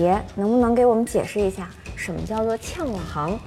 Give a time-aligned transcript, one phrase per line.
[0.00, 3.38] 大爷能不能给我们解释一下，什么叫做呛行？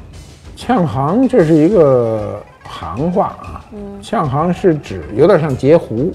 [0.56, 3.66] 呛行这是一个行话啊，
[4.04, 6.14] 呛行是指有点像截胡。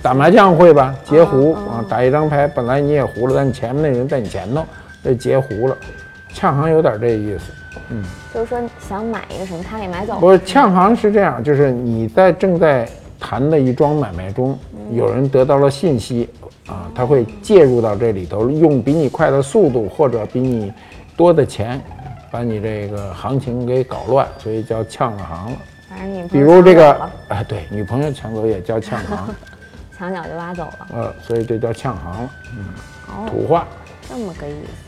[0.00, 0.94] 打麻将会吧？
[1.04, 4.64] 截胡啊，打一张牌，本来你也胡了，但你前面那人在你前头，
[5.04, 5.76] 这截胡了。
[6.32, 7.52] 呛行有点这意思，
[7.90, 10.18] 嗯，就是说想买一个什么，他给买走。
[10.18, 12.88] 不是，呛行是这样，就是你在正在
[13.18, 14.58] 谈的一桩买卖中，
[14.92, 16.28] 有人得到了信息
[16.66, 20.72] 啊，他会介入到这里头，用比你快的速度或者比你
[21.16, 21.80] 多的钱，
[22.30, 25.58] 把你这个行情给搞乱，所以叫呛了行了。
[25.90, 29.18] 反正你比如这个，哎，对，女朋友抢走也叫呛行。
[29.98, 33.66] 墙角就挖走了，呃，所以这叫呛行了，嗯，土话，
[34.08, 34.87] 这么个意思。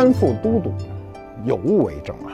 [0.00, 0.72] 官复都督。
[1.44, 2.32] 有物为证啊！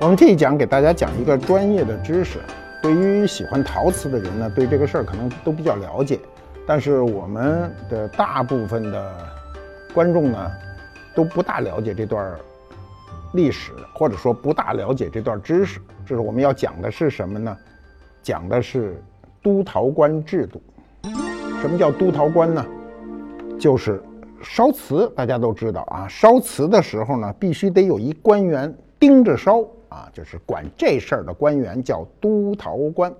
[0.00, 2.40] 我们这一讲给大家讲一个专业的知识，
[2.82, 6.18] 对于喜欢陶瓷的人呢，对这个事儿可能都比较了解，
[6.66, 9.14] 但是我们的大部分的
[9.94, 10.50] 观众呢，
[11.14, 12.36] 都不大了解这段
[13.34, 15.78] 历史，或者说不大了解这段知识。
[16.04, 17.56] 这是我们要讲的是什么呢？
[18.24, 19.00] 讲的是
[19.40, 20.60] 督陶官制度。
[21.60, 22.66] 什么叫督陶官呢？
[23.56, 24.02] 就是。
[24.42, 33.12] 烧瓷大家都知道啊，烧瓷的时候呢，必须得有一官员盯着烧啊，就是管这事儿的官员叫督陶官。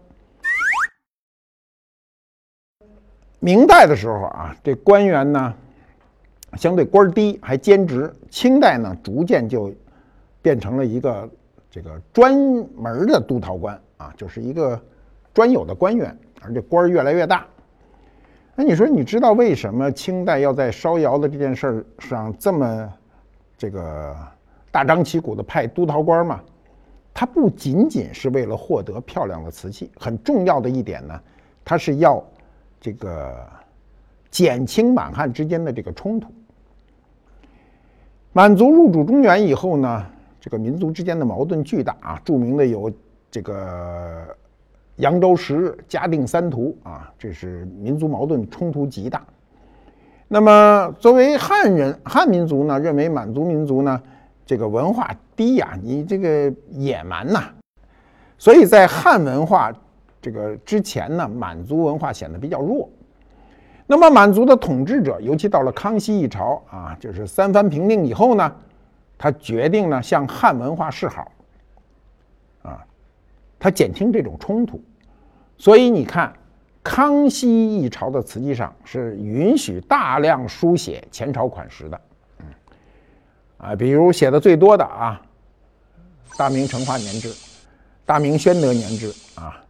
[3.38, 5.54] 明代的时候啊，这官员呢
[6.56, 8.12] 相对官低，还兼职。
[8.28, 9.72] 清代呢，逐渐就
[10.42, 11.28] 变成了一个
[11.70, 12.34] 这个专
[12.76, 14.80] 门的督陶官啊，就是一个
[15.32, 17.46] 专有的官员，而且官儿越来越大。
[18.60, 22.92] 那你说，你知道为什么清代要在烧窑的这件事儿上这么
[23.56, 24.14] 这个
[24.70, 26.42] 大张旗鼓的派督陶官吗？
[27.14, 31.18] 它不仅仅是为了获得漂亮的瓷器，很重要的一点呢，
[31.64, 32.22] 它是要
[32.78, 33.34] 这个
[34.30, 36.30] 减轻满汉之间的这个冲突。
[38.34, 40.06] 满族入主中原以后呢，
[40.38, 42.92] 这个民族之间的矛盾巨大啊，著名的有
[43.30, 44.36] 这个。
[45.00, 49.22] 扬州十日，嘉定三屠啊，这是民族矛盾冲突极大。
[50.28, 54.00] 那么，作为汉人，汉民族呢，认为满族民族呢，
[54.44, 57.44] 这个文化低呀，你这个野蛮呐，
[58.36, 59.72] 所以在汉文化
[60.20, 62.88] 这个之前呢，满族文化显得比较弱。
[63.86, 68.54] 那么，满族的统治者，尤其到了康熙一朝啊，就是三藩平定以后呢，
[69.16, 71.32] 他决定呢向汉文化示好，
[72.62, 72.84] 啊，
[73.58, 74.80] 他减轻这种冲突。
[75.60, 76.32] 所以你看，
[76.82, 82.00] 康熙一朝的瓷器上是允许大量书写前朝款式的，
[83.58, 85.20] 啊，比如写的最多的啊，
[86.38, 87.30] 大明成化年制、
[88.06, 89.62] 大明宣德年制啊，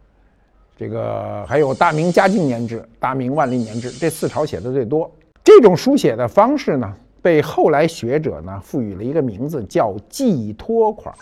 [0.77, 5.11] 这个还有大明嘉靖年制、大明万历年制，这四朝写的最多。
[5.43, 6.89] 这种书写的方式呢，
[7.21, 11.13] 被后来学者呢赋予了一个名字，叫寄托款，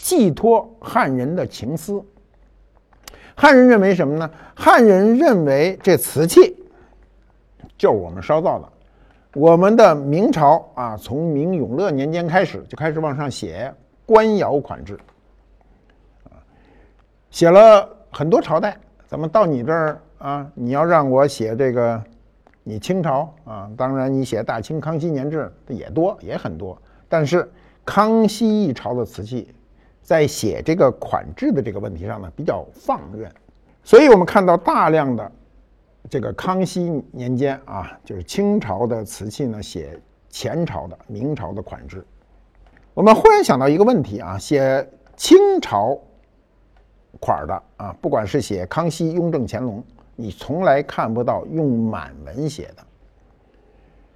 [0.00, 2.02] 寄托汉人的情思。
[3.40, 4.28] 汉人认为什么呢？
[4.52, 6.56] 汉人认为这瓷器
[7.78, 8.68] 就是我们烧造的。
[9.32, 13.72] 我们的明朝啊，从明永乐年间开始就开始往上写
[14.04, 14.98] 官窑款制，
[16.24, 16.34] 啊，
[17.30, 18.76] 写了很多朝代。
[19.06, 22.02] 咱们到你这儿啊，你要让我写这个，
[22.64, 26.76] 你清朝啊，当然你写大清康熙年制的也多，也很多。
[27.08, 27.48] 但是
[27.84, 29.54] 康熙一朝的瓷器。
[30.08, 33.30] 在写这个款制的这个问题上呢，比较放任，
[33.84, 35.30] 所以我们看到大量的
[36.08, 40.00] 这个康熙年间啊，就是清朝的瓷器呢，写
[40.30, 42.02] 前朝的、明朝的款制。
[42.94, 46.00] 我们忽然想到一个问题啊，写清朝
[47.20, 49.84] 款的啊，不管是写康熙、雍正、乾隆，
[50.16, 52.82] 你从来看不到用满文写的。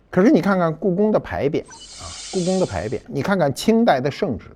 [0.09, 4.47] 可是你看看故宫的牌匾啊，故宫的牌匾，你看看清代的圣旨。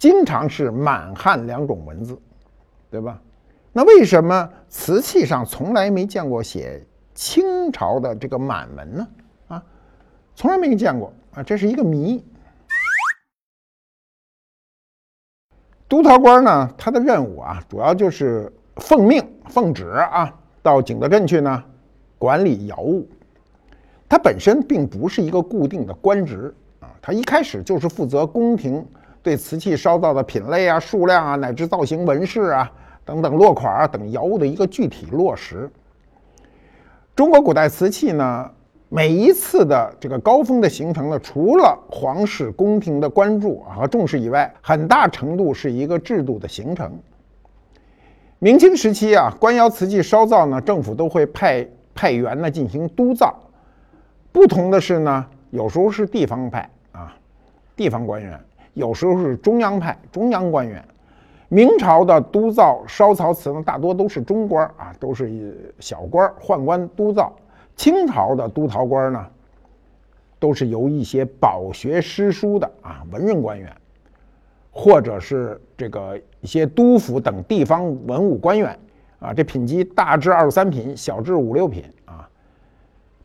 [0.00, 2.18] 经常是满汉两种文字，
[2.90, 3.20] 对吧？
[3.70, 6.82] 那为什么瓷器上从来没见过写
[7.14, 9.08] 清朝的这个满文呢？
[9.48, 9.62] 啊，
[10.34, 12.24] 从来没见过啊，这是一个谜。
[15.86, 21.62] 督陶官呢，他的任务啊，主要就是奉命奉旨啊，到景德镇去呢，
[22.16, 23.06] 管理窑务。
[24.08, 28.82] 他本身并不是一个固定的官职啊，他一开始就是负责宫廷。
[29.22, 32.70] 对瓷器烧造的品类啊、数量啊，乃至造型纹饰啊
[33.04, 35.70] 等等落款啊等窑物的一个具体落实。
[37.14, 38.50] 中国古代瓷器呢，
[38.88, 46.90] 每一次的这个高峰的形成呢，除了皇室宫廷的关注和重视以外，很大程度是一个制度的形成。
[48.38, 53.38] 明清时期啊，官窑瓷器烧造呢，政府都会派派员呢进行督造。
[54.32, 57.14] 不同的是呢，有时候是地方派啊，
[57.76, 58.32] 地方官员；
[58.74, 60.84] 有时候是中央派，中央官员。
[61.48, 67.34] 明朝的督造烧陶瓷呢，大多都是中官啊，都是小官宦官督造。
[67.74, 69.26] 清朝的督陶官呢，
[70.38, 73.68] 都是由一些饱学诗书的啊文人官员，
[74.70, 78.78] 或者是这个一些督府等地方文武官员
[79.18, 79.34] 啊。
[79.34, 82.28] 这品级大至二三品，小至五六品啊。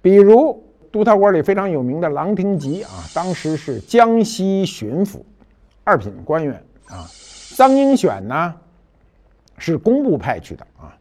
[0.01, 5.19] 比如督陶官里非常有名的郎廷吉啊，当时是江西巡抚，
[5.85, 7.07] 二品官员啊。
[7.55, 8.53] 臧英选呢，
[9.57, 10.91] 是工部派去的啊。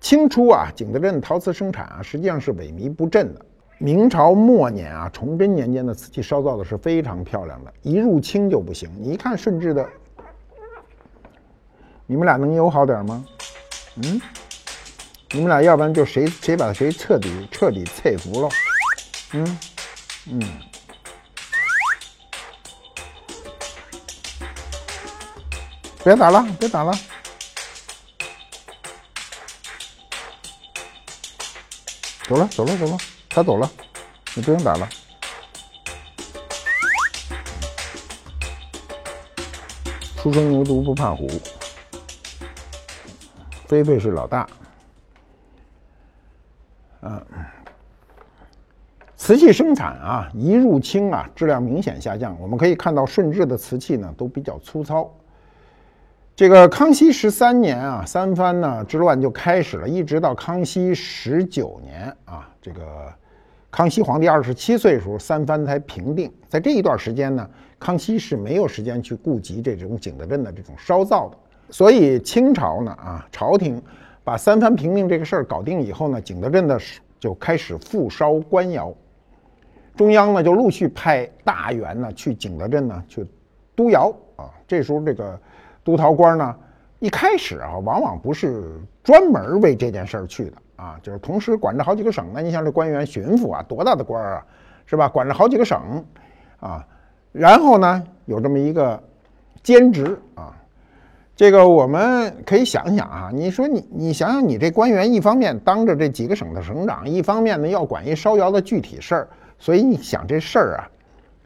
[0.00, 3.44] 清初啊，景德镇陶瓷生产啊，实际上是萎靡不振的。
[3.78, 8.88] 明朝末年啊，崇祯年间的瓷器烧造的是非常漂亮的，一入清就不行。
[9.00, 9.84] 你一看顺治的，
[12.06, 13.24] 你们俩能友好点吗？
[13.96, 14.20] 嗯，
[15.32, 18.48] 你们俩要不然就谁谁把谁彻底彻底佩服了。
[19.32, 19.58] 嗯
[20.30, 20.40] 嗯。
[26.04, 26.92] 别打了，别打了，
[32.28, 32.98] 走了，走了，走了，
[33.30, 33.70] 他走了，
[34.34, 34.86] 你不用打了。
[40.18, 41.26] 初生牛犊不怕虎，
[43.66, 44.46] 菲菲是老大。
[47.00, 47.26] 嗯，
[49.16, 52.38] 瓷器生产啊，一入清啊，质量明显下降。
[52.38, 55.10] 我们可以看到，顺治的瓷器呢，都比较粗糙。
[56.36, 62.82] 这个康熙十三年啊，三藩呢之乱就开始了，一直到康熙十九年啊，这个
[63.70, 66.28] 康熙皇帝二十七岁的时候，三藩才平定。
[66.48, 67.48] 在这一段时间呢，
[67.78, 71.36] 康熙是没有时间去顾及这种景德镇的这种烧造的。
[71.70, 73.80] 所以清朝呢啊，朝廷
[74.24, 76.76] 把三藩平定这个事儿搞定以后呢，景德镇的
[77.20, 78.92] 就开始复烧官窑，
[79.94, 83.24] 中央呢就陆续派大员呢去景德镇呢去
[83.76, 84.50] 督窑啊。
[84.66, 85.38] 这时候这个。
[85.84, 86.56] 督陶官呢，
[86.98, 92.32] 一开始啊，往往不是专门为这件事儿去的啊，就是同时管着好几个省。
[92.32, 94.44] 呢你像这官员巡抚啊，多大的官啊，
[94.86, 95.08] 是吧？
[95.08, 96.02] 管着好几个省
[96.58, 96.84] 啊，
[97.30, 99.00] 然后呢，有这么一个
[99.62, 100.56] 兼职啊。
[101.36, 110.88] 这个我们可以想想啊，你说你你想想，你这官员一方面当着这几个省的省长，一方面呢要管一烧窑的具体事儿，所以你想这事儿啊，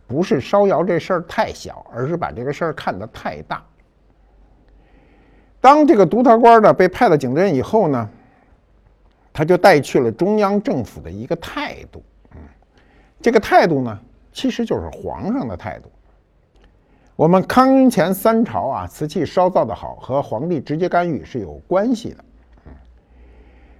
[0.07, 3.62] 不是烧窑这事儿太小，而是把这个事儿看得太大。
[5.69, 8.09] 当这个督陶官呢被派到景德镇以后呢，
[9.35, 12.03] 他就带去了中央政府的一个态度，
[12.35, 12.39] 嗯，
[13.21, 14.01] 这个态度呢
[14.33, 15.91] 其实就是皇上的态度。
[17.17, 22.25] 我们康乾三朝啊，瓷器烧造的好和皇帝直接干预是有关系的，
[22.65, 22.73] 嗯。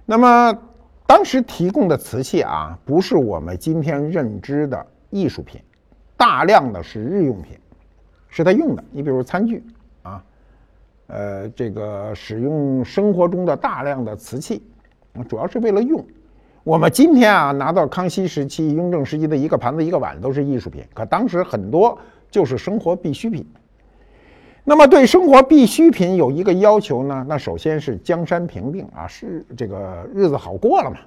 [0.05, 0.55] 那么
[1.07, 5.59] 当时提供的瓷器啊，不是我们今天认知的艺术品，
[6.15, 7.57] 大量的是日用品，
[8.27, 8.83] 是他用的。
[8.91, 9.63] 你比如餐具。
[11.09, 14.61] 呃，这个使用生活中的大量的瓷器，
[15.27, 16.05] 主要是为了用。
[16.63, 21.97] 我们今天啊，拿到康熙时期、雍正时期的一个盘子、一个碗都是艺术品，可当时很多
[22.29, 23.43] 就是生活必需品。
[24.63, 30.97] 那么对生活必需品有一个要求呢，那首先是江山平定啊，是这个日子好过了嘛。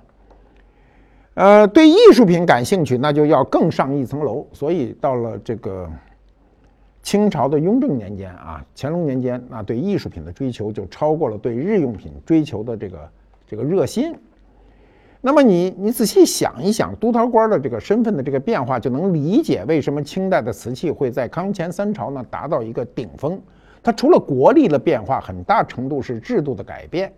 [1.34, 4.44] 呃，对艺术品感兴趣，那就要更上一层楼。
[4.52, 5.88] 所以到了这个。
[7.02, 13.10] 清朝的雍正年间啊，乾隆年间，那对艺术品的追求就超过了对日用品追求的这个
[13.46, 14.14] 这个热心。
[15.20, 23.40] 那么你你仔细想一想，督陶官的这个身份的这个变化，就能理解为什么清代的瓷器会在康乾三朝呢达到一个顶峰。
[23.82, 27.12] 它除了国力的变化，很大程度是制度的改变。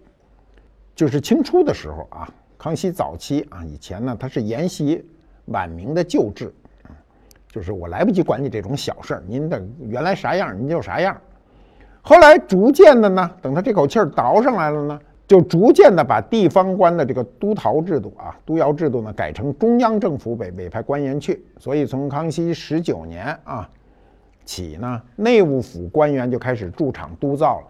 [0.95, 5.05] 就是清初的时候啊，康熙早期啊，以前呢，它是沿袭
[5.47, 6.53] 晚明的旧制。
[7.55, 11.17] 就是我来不及管你这种小事儿，您的原来啥样您就啥样。
[12.03, 21.47] 后来逐渐的呢，等他这口气儿倒上来了呢，就逐渐的把地方官的这个督陶制度啊、督窑制度呢改成中央政府委委派官员去。
[21.57, 23.71] 所以从康熙十九年啊
[24.45, 27.67] 起呢，内务府官员就开始驻场督造了。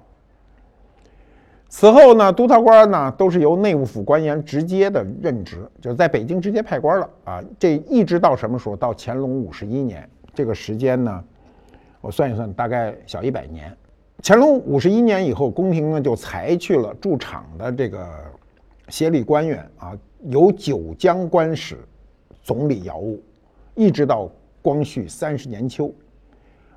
[1.69, 7.43] 此后呢，督陶官呢都是由内务府官员直接的任职，就是在北京直接派官了啊。
[7.59, 8.77] 这一直到什么时候？
[8.77, 11.25] 到乾隆五十一年这个时间呢，
[12.01, 13.77] 我算一算，大概小一百年。
[14.23, 18.09] 乾隆五十一年以后，宫廷呢就裁去了驻场的这个
[18.89, 19.93] 协理官员啊，
[20.23, 21.77] 由九江官使
[22.41, 23.21] 总理姚务，
[23.75, 24.31] 一直到
[24.63, 25.93] 光绪三十年秋。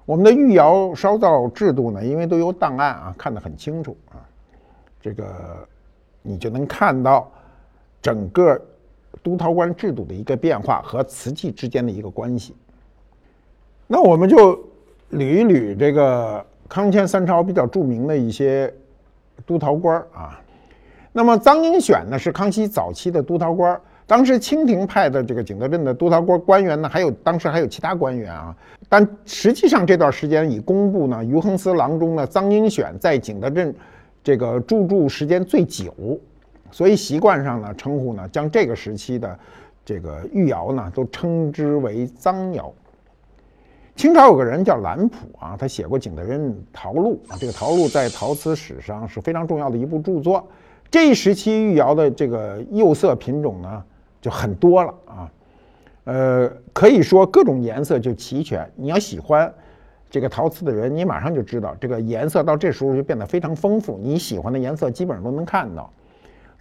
[0.05, 4.23] 我们的御窑烧造制度呢，因为都有档案啊，看得很清楚啊，
[5.07, 5.25] 这个
[6.21, 7.31] 你就能看到
[8.01, 8.59] 整个
[9.23, 12.53] 督陶官制度的一个变化和瓷器之间的一个关系。
[13.87, 14.55] 那我们就
[15.13, 18.73] 捋一捋这个康乾三朝比较著名的一些
[19.45, 20.37] 督陶官啊。
[21.13, 23.79] 那么臧英选呢，是康熙早期的督陶官。
[24.05, 28.55] 当时清廷派的这个景德镇的督陶官官员呢，还有当时还有其他官员啊，
[28.89, 33.73] 但实际上这段时间已公布呢，于恒司郎中呢臧英选在景德镇
[34.27, 36.19] 这个驻驻时间最久，
[36.69, 39.39] 所以习惯上呢称呼呢将这个时期的
[39.85, 42.73] 这个御窑呢都称之为臧窑。
[43.95, 50.45] 清朝有个人叫兰普啊，他写过《景德镇陶录》啊，这个陶录在陶瓷史上是非常重要的一部著作。
[50.91, 53.81] 这一时期御窑的这个釉色品种呢。
[54.19, 55.31] 就很多了啊，
[56.05, 58.69] 呃，可以说各种颜色就齐全。
[58.75, 59.53] 你要喜欢
[60.09, 63.99] 这个陶瓷的人，你马上就知道这个颜色到这时候就变得非常丰富。
[64.01, 65.91] 你喜欢的颜色基本上都能看到。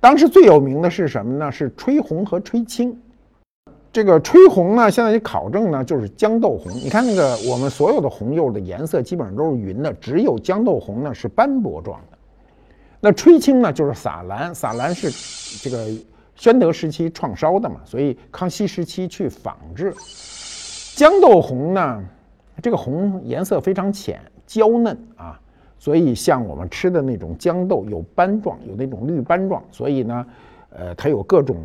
[0.00, 1.50] 当时最有名的是什么呢？
[1.50, 2.96] 是吹红和吹青。
[3.92, 6.72] 这个吹红呢，现在考证呢就是豇豆红。
[6.72, 12.18] 你看那个我们所有的红釉的颜色基本上都是匀的，只有豇豆红呢是斑驳状的。
[13.00, 15.10] 那吹青呢就是洒蓝，洒蓝是
[15.62, 15.86] 这个。
[16.38, 19.90] 宣德时期创烧的嘛，所以康熙时期去仿制。
[20.94, 22.04] 豇豆红呢，
[22.62, 25.38] 这个红颜色非常浅，娇嫩啊，
[25.78, 30.26] 所以像我们吃的那种豇豆有斑状，有那种绿斑状，所以呢，
[30.70, 31.56] 呃，它有各种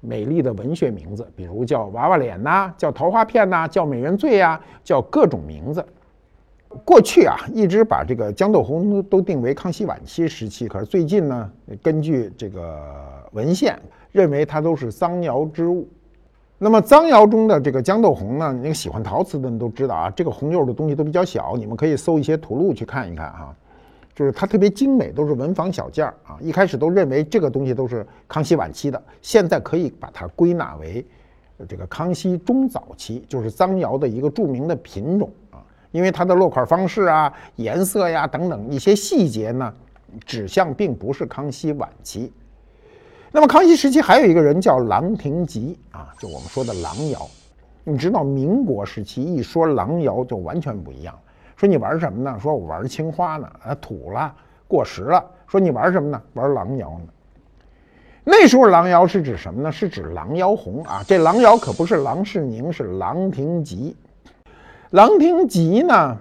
[0.00, 5.84] 美丽的文学名字，比如叫娃娃脸呐，叫桃花片呐，叫美人醉呀，叫各种名字。
[6.84, 11.50] 过去啊，一直把这个豇豆红都定为康熙晚期时期，可是最近呢，
[11.82, 12.82] 根据这个
[13.32, 13.78] 文献，
[14.12, 15.88] 认为它都是桑窑之物。
[16.58, 23.54] 那么脏窑中的这个豇豆红呢，那个喜欢陶瓷的人都知道啊，这个红釉的东西都比较小，你们可以搜一些图录去看一看啊，
[24.14, 26.38] 就是它特别精美，都是文房小件儿啊。
[26.40, 31.04] 一开始都认为这个东西都是康熙晚期的，现在可以把它归纳为
[31.68, 35.60] 这个康熙中早期，就是脏窑的一个著名的品种啊。
[35.92, 39.70] 因为它的落款方式啊、颜色呀等等一些细节呢，
[40.24, 42.32] 指向并不是康熙晚期。
[43.36, 47.28] 那么康熙时期还有一个人叫郎廷吉啊，就我们说的郎窑。
[47.84, 51.14] 你知道民国时期一说郎窑就完全不一样，
[51.54, 52.38] 说你玩什么呢？
[52.40, 54.34] 说我玩青花呢，啊土了，
[54.66, 55.22] 过时了。
[55.46, 56.22] 说你玩什么呢？
[56.32, 57.12] 玩郎窑呢。
[58.24, 59.70] 那时候郎窑是指什么呢？
[59.70, 61.04] 是指郎窑红啊。
[61.06, 63.94] 这郎窑可不是郎世宁，是郎廷吉。
[64.92, 66.16] 郎廷吉呢，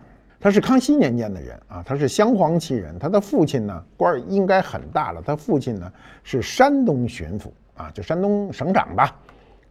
[0.45, 2.99] 他是康熙年间的人啊，他是镶黄旗人。
[2.99, 5.19] 他的父亲呢，官儿应该很大了。
[5.25, 9.11] 他父亲呢是山东巡抚啊，就山东省长吧。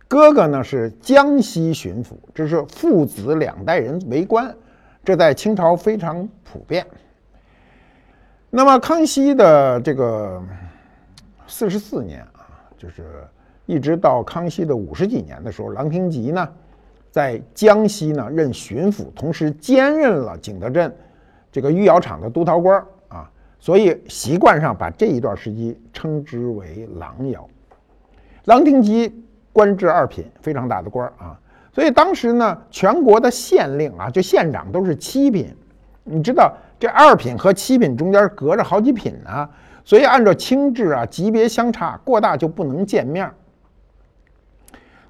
[0.08, 4.52] 哥哥呢是江西巡抚，这是父子两代人为官，
[5.04, 6.84] 这在清朝非常普遍。
[8.50, 10.42] 那么康熙的这个
[11.46, 13.22] 四十四年啊，就是
[13.64, 16.48] 一直到康熙的五十几年的时候，郎廷吉呢。
[17.14, 20.92] 在江西呢任巡抚，同时兼任了景德镇
[21.52, 23.30] 这个御窑厂的督陶官啊，
[23.60, 27.48] 所以习惯上把这一段时期称之为郎窑。
[28.46, 31.38] 郎廷吉官至二品，非常大的官啊。
[31.72, 35.54] 所以当时呢，全国的县令啊，就县长都是七品。
[36.02, 39.48] 你知道这二品和七品中间隔着好几品呢，
[39.84, 43.30] 所以按照清制啊，级别相差过大就不能见面。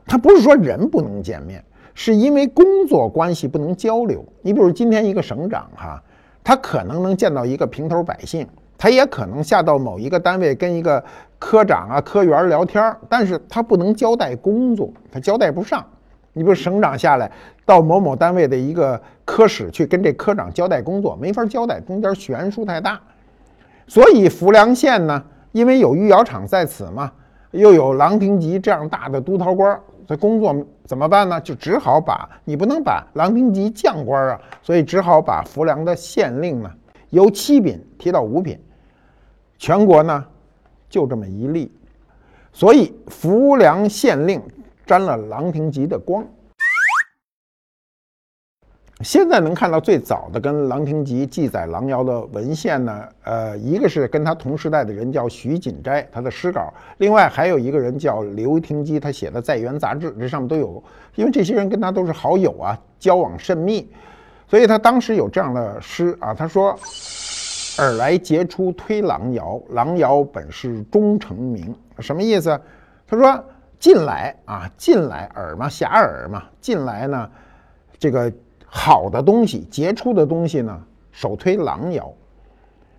[0.05, 1.65] 他不是说人不能见面。
[1.95, 4.25] 是因为工作关系不能交流。
[4.43, 6.03] 你比如今天一个省长哈，
[6.43, 8.47] 他可能能见到一个平头百姓，
[8.77, 11.03] 他也可能下到某一个单位跟一个
[11.39, 15.85] 科长啊、科员聊天但是他不能交代工作，他交代不上。
[16.33, 17.31] 你比如省长下来
[17.65, 23.01] 到某某单位的一个科室去跟这科长交代工作，没法交代，中间悬殊太大。
[23.87, 25.23] 所以浮梁县呢，
[25.53, 27.13] 因为有御窑厂在此嘛，
[27.53, 29.79] 又有郎廷吉这样大的督陶官。
[30.07, 31.41] 所以工作怎么办呢？
[31.41, 36.71] 就只好把你不能把郎平级将官啊，所以只好把浮梁的县令呢
[37.11, 38.59] 由七品提到五品，
[39.57, 40.25] 全国呢
[40.91, 41.73] 就这么一例，
[42.53, 44.43] 所以浮梁县令
[44.85, 46.25] 沾了郎平级的光。
[49.05, 60.83] 现在能看到最早的跟郎廷吉记载郎窑的文献呢，呃，一个是跟他同时代的人叫徐锦斋，他的诗稿；另外还有一个人叫刘廷基，他写的《在园杂志》，这上面都有。
[61.17, 63.87] 因为这些人跟他都是好友啊，交往甚密，
[64.49, 66.75] 所以他当时有这样的诗啊，他说
[67.79, 72.59] ：“尔来杰出推郎窑，郎窑本是终成名。”什么意思？
[73.07, 73.45] 他说
[73.79, 77.31] ：“近来啊，近来尔嘛，遐迩嘛，近来呢，
[77.99, 78.33] 这个
[78.77, 80.77] 好的东西，杰出的东西呢，
[81.13, 82.13] 首推郎窑。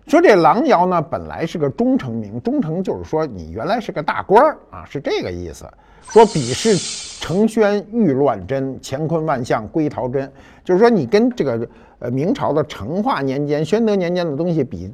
[0.06, 5.66] 说这郎窑呢，本来是个忠成名，忠成就是说你原来是个大官儿啊，是这个意思。
[6.00, 6.76] 说比是
[7.20, 10.32] 承宣玉乱真，乾坤万象归陶真，
[10.64, 11.68] 就是说你跟这个
[11.98, 14.90] 呃明朝的成化年间、宣德年间的东西比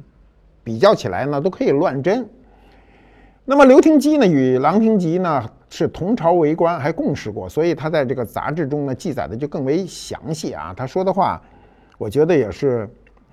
[0.65, 2.27] 比较起来呢，都可以乱真。
[3.45, 10.71] 那么刘廷基呢，与郎廷吉呢是同朝为官，还共事过，所以他在这个杂志中呢记载的就更为详细啊。
[10.77, 11.41] 他说的话，
[11.97, 12.87] 我觉得也是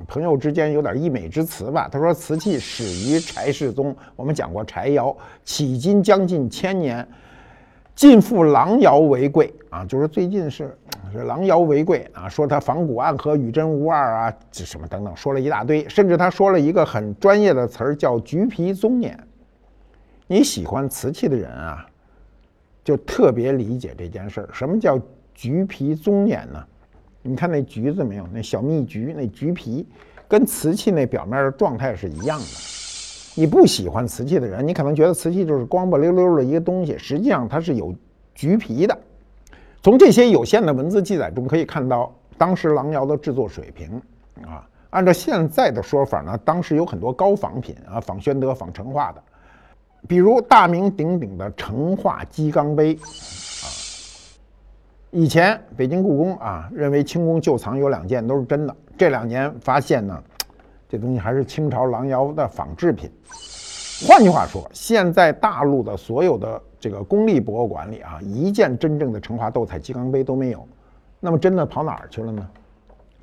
[0.08, 1.86] 朋友之间有点溢美之词吧。
[1.92, 7.06] 他说：“瓷器始于柴世宗，我们讲过柴窑，迄今将近千年，
[7.94, 9.84] 尽复郎窑为贵啊。
[9.84, 10.74] 就是最近是
[11.12, 19.14] 是郎窑为贵啊，说它仿古暗合，与真无二啊，这什么等等，说了一大堆，甚至他说了一个很专业的词儿，叫橘皮棕眼。
[20.26, 21.84] 你喜欢瓷器的人啊，
[22.82, 24.48] 就特别理解这件事儿。
[24.52, 24.98] 什么叫
[25.34, 26.64] 橘皮棕眼呢？
[27.22, 28.26] 你看那橘子没有？
[28.32, 29.86] 那小蜜橘，那橘皮
[30.26, 32.46] 跟瓷器那表面的状态是一样的。
[33.36, 37.94] 你不喜欢瓷器的人，你可能觉得瓷器就是光不溜溜的一个东西，实际上它是有
[38.34, 38.98] 橘皮的。
[39.82, 44.00] 从这些有限的文字记载中可以看到，当时郎窑的制作水平
[44.42, 49.22] 啊，按照现在的说法呢，当时有很多高仿品啊，仿宣德、仿成化的。
[50.08, 53.66] 比如大名鼎鼎的成化鸡缸杯，啊，
[55.10, 60.22] 以前北京故宫啊认为清宫旧藏有两件都是真的，这两年发现呢，
[60.88, 63.10] 这东西还是清朝郎窑的仿制品。
[64.08, 70.66] 换句话说，现在大陆的所有的这个公立博物馆里啊，一件真正的成化斗彩鸡缸杯都没有。
[71.20, 72.48] 那么真的跑哪儿去了呢？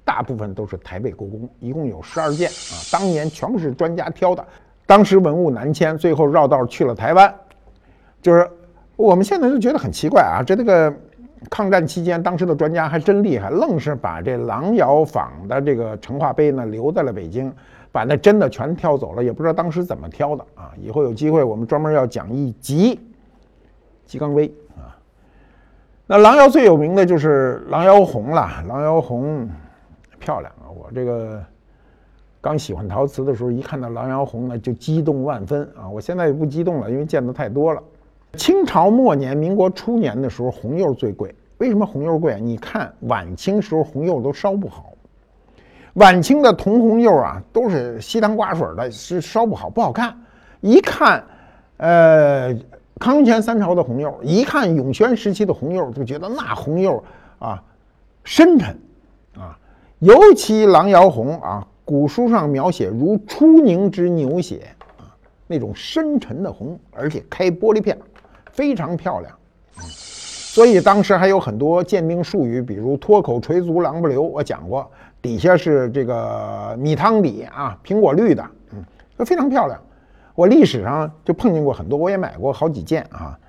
[0.06, 4.46] 大部分都是台北故宫，一共有十二件啊，当年全部是专家挑的。
[4.88, 7.32] 当时文物南迁，最后绕道去了台湾。
[8.22, 8.50] 就是
[8.96, 10.92] 我们现在就觉得很奇怪啊，这这个
[11.50, 17.54] 抗战期间，当时的专家还真厉害，愣是把这郎窑仿的这个成化杯呢留在了北京，
[17.92, 20.72] 把那真的全挑走了，也不知道当时怎么挑的啊。
[20.78, 23.00] 以后有机会我们专门要讲一集
[24.06, 24.98] 鸡缸杯啊。
[26.08, 29.48] 那郎窑最有名的就是郎窑红了，郎窑红
[30.18, 31.44] 漂亮啊，我这个。
[32.48, 35.90] 刚喜欢陶瓷的时候，一看到郎窑红呢，就激动万分啊！
[35.90, 37.84] 我现在也不激动了，因为见的太多了。
[38.38, 41.36] 清朝末年、民国初年的时候，红釉最贵。
[41.58, 42.40] 为什么红釉贵？
[42.40, 44.94] 你看晚清时候红釉都烧不好，
[45.96, 50.18] 晚清的铜红釉啊，都是稀汤寡水的，是烧不好，不好看。
[50.62, 51.22] 一看，
[51.76, 52.56] 呃，
[52.98, 57.04] 康乾三朝的红釉，一看永宣时期的红釉，就觉得那红釉
[57.40, 57.62] 啊，
[58.24, 58.70] 深沉
[59.38, 59.60] 啊，
[60.00, 61.68] 尤其郎窑红啊。
[61.88, 65.08] 古书上描写如初凝之牛血啊，
[65.48, 67.98] 那种深沉的红，而且开玻璃片，
[68.52, 69.34] 非常漂亮。
[69.80, 79.80] 所以当时还有很多鉴定术语，比如脱口垂足狼不留，我讲过，底下是这个米汤底啊，苹果绿的，嗯，非常漂亮。
[80.36, 83.40] 我历史上就碰见过很多，我也买过好几件啊。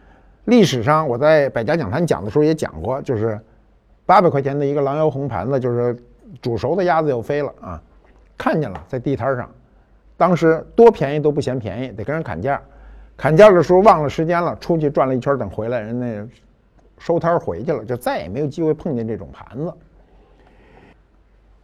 [0.44, 3.36] 历史上我在百家讲坛讲的时候也讲过，就是
[4.06, 6.00] 八百块钱的一个郎窑红盘子，就是
[6.40, 7.82] 煮熟的鸭子又飞了啊。
[8.38, 9.50] 看见了，在地摊上，
[10.16, 12.62] 当时多便宜都不嫌便宜，得跟人砍价。
[13.16, 16.24] 砍价的时候忘了时间了，出去转了一圈，等回来人那
[16.98, 19.74] 收摊回去了，就再也没有机会碰见这种盘子。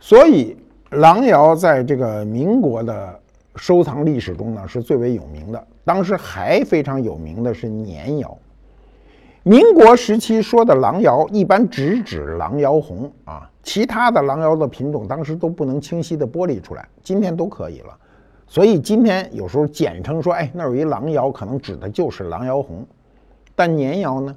[0.01, 0.57] 所以
[0.91, 3.21] 郎窑在这个民国的
[3.55, 5.67] 收藏历史中呢，是最为有名的。
[5.85, 8.37] 当时还非常有名的是年窑。
[9.45, 13.49] 民国时期说的郎窑，一般只指郎窑红啊。
[13.65, 17.99] 其他的郎窑的品种当时都不能清晰的剥离出来，今天都可以了。
[18.47, 22.87] 所以今天有时候简称说，哎，那有一郎窑，可能指的就是郎窑红。
[23.57, 24.37] 但年窑呢？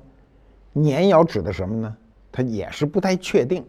[0.72, 1.98] 年窑指的什么呢？
[2.32, 3.66] 它也是不太确定。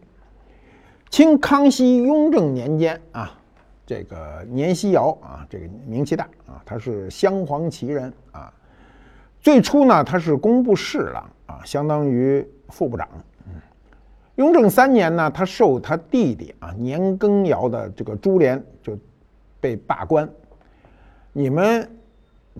[1.09, 3.37] 清康熙、雍正年间啊，
[3.85, 8.53] 这个年希尧啊，这个名气大啊，他是镶黄旗人啊。
[9.41, 13.07] 最初呢，他是工部侍郎啊，相当于副部长。
[14.39, 18.97] 雍正三年呢，他受他弟弟啊年羹尧的这个株连，就
[19.59, 20.27] 被罢官。
[21.33, 21.85] 你们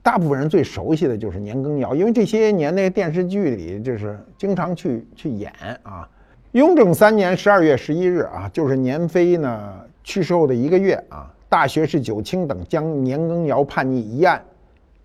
[0.04, 6.06] 大部分人最熟悉的就是年羹尧，因为这些年那电视剧里就是经常去去演啊。
[6.52, 14.44] 雍正三年十二月十一日啊，就是年妃呢去世后的一个月啊，大学士九卿等将年羹尧叛逆一案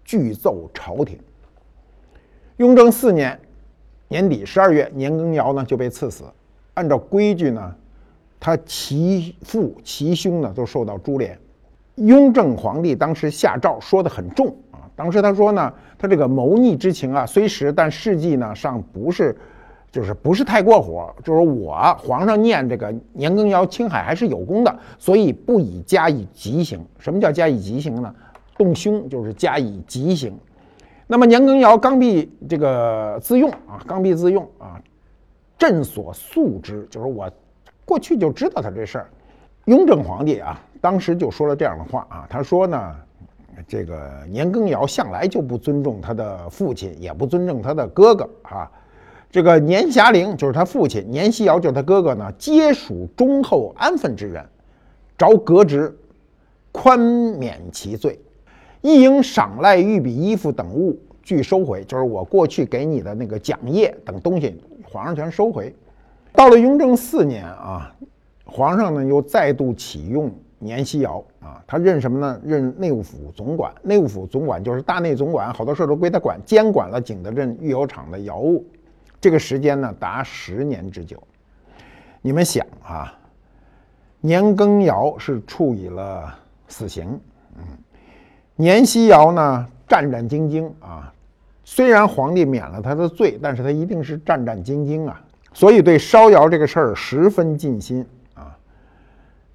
[0.04, 1.16] 具奏朝廷。
[2.56, 3.38] 雍正四年
[4.08, 6.24] 年底十二月，年羹尧呢就被赐死。
[6.74, 7.74] 按照规矩呢，
[8.38, 11.38] 他其父其兄呢都受到株连。
[11.96, 19.37] 雍正皇帝当时下诏说的很重啊，当时他说呢，他这个谋逆之情啊虽实，但事迹呢尚不是，
[19.92, 21.14] 就是不是太过火。
[21.22, 26.84] 就是我皇上念这个年羹尧青海还是有功的，所以不以加以极刑。
[26.98, 28.12] 什么叫加以极刑呢？
[28.58, 30.37] 动凶就是加以极刑。
[31.06, 34.80] 那么年羹尧刚愎这个自用啊，刚愎自用啊，
[35.58, 37.30] 朕所素知，就是我
[37.84, 39.10] 过去就知道他这事儿。
[39.66, 40.60] 雍正皇帝啊。
[40.80, 42.94] 当时就说了这样的话啊，他说呢，
[43.66, 48.70] 这个年羹尧向来就不尊重他的父亲，也不尊重他的哥哥啊。
[49.30, 54.44] 这个年遐龄就是他父亲，年希尧就是他哥哥呢，皆属忠厚安分之人，
[55.16, 55.96] 着革职，
[56.70, 58.20] 宽免其罪，
[58.82, 64.60] 亦应赏赖御笔衣服等物俱收回，就是我过去给你的那个奖业等东西，
[64.94, 65.74] 皇上全收回。
[66.33, 67.92] 到了雍正四年啊，
[68.44, 70.33] 皇上呢又再度启用。
[70.61, 72.40] 年希尧啊，他任什么呢？
[72.42, 73.74] 任内务府总管。
[73.83, 78.64] 内务府总管就是大内总管，好多事都归他管，监管了景德镇御窑厂的窑务。
[79.20, 81.20] 这个时间呢，达十年之久。
[82.22, 83.18] 你们想啊，
[84.20, 86.35] 年羹尧是处以了
[86.68, 87.20] 死刑，
[87.59, 87.64] 嗯，
[88.57, 91.12] 年希尧呢战战兢兢啊。
[91.64, 95.20] 虽然皇帝免了他的罪，但是他一定是战战兢兢啊，
[95.53, 98.57] 所以对烧窑这个事儿十分尽心啊。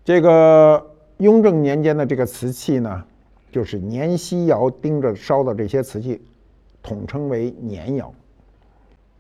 [0.04, 0.86] 这个。
[1.19, 3.04] 雍正年间的这个瓷器呢，
[3.52, 6.22] 就是年希尧盯着烧的这些瓷器，
[6.82, 8.13] 统称为年窑。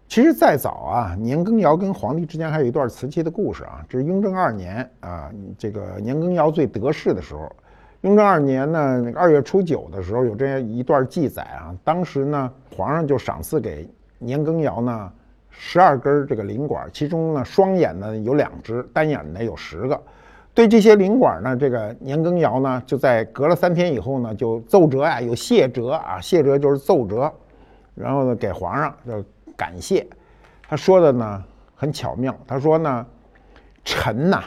[0.07, 3.85] 其实再早啊，年羹尧跟皇帝之间还有一段瓷器的故事啊。
[3.89, 7.53] 这是雍正二年啊，这个年羹尧最得势的时候。
[8.01, 11.75] 雍正二年呢，那个二月初九的时候，有这样一段记载啊。
[11.83, 15.11] 当时呢，皇上就赏赐给年羹尧呢
[15.49, 20.01] 十二根这个灵管，其中呢双眼呢有两只，单眼的有十个。
[20.53, 27.31] 对这些灵管呢，这个年羹尧呢，就在隔了三天以后呢，就奏折呀，有谢折啊，谢折就是奏折，
[27.95, 29.23] 然后呢给皇上就
[29.57, 30.07] 感谢。
[30.69, 31.43] 他说的呢
[31.75, 33.05] 很巧妙，他说呢，
[33.83, 34.43] 臣呐，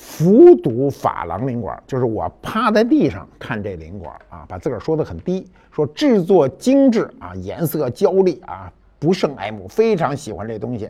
[0.00, 10.88] 伏睹珐琅灵管，就是我趴在地上看这灵管啊，把自个儿说的很低，说制作精致啊，颜色娇丽啊，不胜爱慕，非常喜欢这东西，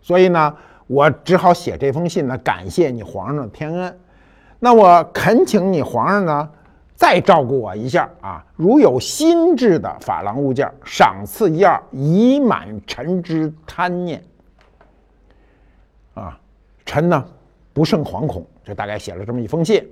[0.00, 0.54] 所以呢。
[0.86, 3.98] 我只好写这封信呢，感谢你皇上的天恩。
[4.58, 6.50] 那我恳请你皇上呢，
[6.94, 8.44] 再照顾我一下啊！
[8.54, 14.22] 如有新制的珐琅物件，赏赐一二，以满臣之贪念。
[16.12, 16.38] 啊，
[16.84, 17.24] 臣呢
[17.74, 19.86] 不胜惶恐，就大概写了这么一封信。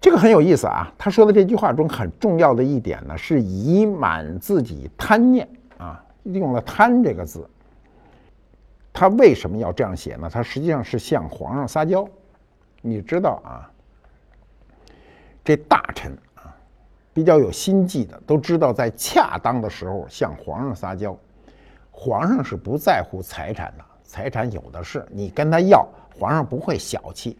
[0.00, 5.48] 这个很有意思啊，他说的这句话中很重要的一点呢，是以满自己贪念
[5.78, 7.48] 啊，用了“贪”这个字。
[8.92, 10.30] 他为什么要这样写呢？
[10.30, 12.06] 他实际上是向皇上撒娇。
[12.80, 13.70] 你知道啊，
[15.42, 16.54] 这大臣啊，
[17.12, 21.16] 比较有心计的，都知道在恰当的时候向皇上撒娇。
[21.90, 27.38] 皇上是不在乎财产的，财产有的是，你跟他要，皇上不会小气。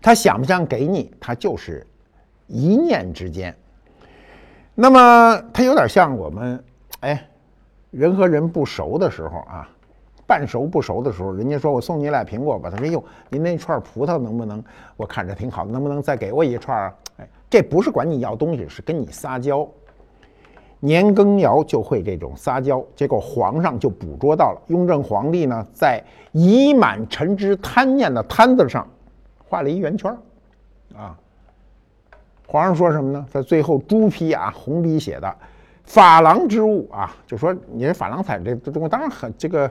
[0.00, 1.86] 他想不想给你，他就是
[2.46, 3.54] 一念之间。
[4.74, 6.64] 那么他有点像我们，
[7.00, 7.28] 哎，
[7.90, 9.68] 人和人不熟的时候啊。
[10.26, 12.70] 半熟不熟的时候，人家说我送你俩苹果吧。
[12.70, 14.62] 他说：“哟，您那串葡萄能不能？
[14.96, 19.68] 我看着挺好，能不能再给我一串啊？”哎，这不是管你要东西，是跟你撒娇。
[20.80, 24.62] 年羹尧就会这种撒娇，结果皇上就捕捉到了。
[24.66, 28.86] 雍正皇帝呢，在“以满臣之贪念”的“贪”字上
[29.48, 31.16] 画了一圆圈儿啊。
[32.46, 33.24] 皇上说什么呢？
[33.30, 35.36] 在最后朱批啊，红笔写的
[35.86, 39.70] “珐琅之物啊”，就说你这珐琅彩这这东西当然很这个。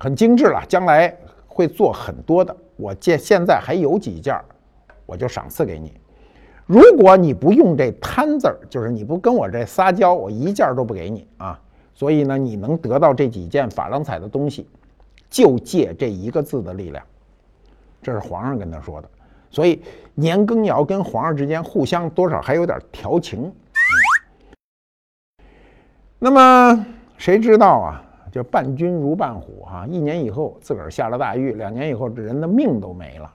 [0.00, 1.12] 很精致了，将来
[1.48, 2.56] 会做很多的。
[2.76, 4.40] 我见现在还有几件，
[5.06, 5.92] 我就赏赐给你。
[6.68, 11.58] 如果你不用这贪字儿，就是你不跟我这撒娇，我一件都不给你啊。
[11.94, 14.68] 所以呢，你能得到这几件珐琅彩的东西，
[15.30, 17.02] 就借这一个字的力量。
[18.02, 19.08] 这是皇上跟他说的。
[19.50, 19.82] 所以
[20.14, 23.50] 年羹尧跟皇上之间互相多少还有点调情。
[26.18, 28.04] 那么谁知道啊？
[28.30, 33.34] 就伴君如伴虎哈，一年以后自个儿下了大狱，两年以后这人的命都没了，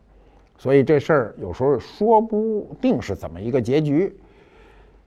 [0.63, 4.15] 所以这事儿有时候说不定是怎么一个结局。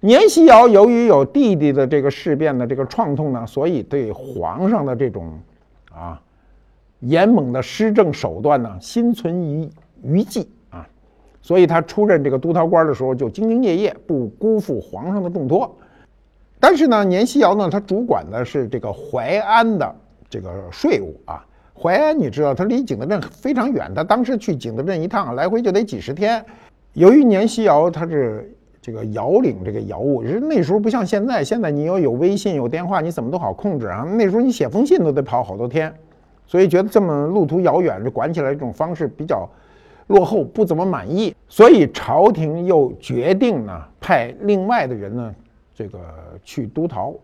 [0.01, 5.33] 年希尧由于有弟弟的这个事变的这个创痛呢，所以对皇上的这种
[5.91, 6.21] 啊
[7.01, 9.71] 严猛的施政手段呢心存余
[10.03, 10.87] 余悸啊，
[11.41, 15.75] 所以他出任这个督陶官的时候就兢兢业业，不辜负皇上的重托。
[16.61, 19.97] 但是呢，年希尧呢，他主管的是这个淮安的
[20.29, 21.43] 这个税务啊。
[21.79, 26.43] 淮安你知道，它离景德镇非常远，他当时去景德镇一趟来回就得几十天。
[26.95, 34.07] 由于年希尧他是这个遥领这个遥物，是那时候不像现在，现在你要有微信有电话，你怎么都好控制啊。
[34.17, 35.93] 那时候你写封信都得跑好多天，
[36.47, 39.47] 所以觉得这么路途遥远，这管起来这种方式比较
[40.07, 41.35] 落后，不怎么满意。
[41.47, 45.35] 所以朝廷又决定呢，派另外的人呢，
[45.75, 45.99] 这个
[46.43, 47.15] 去督陶。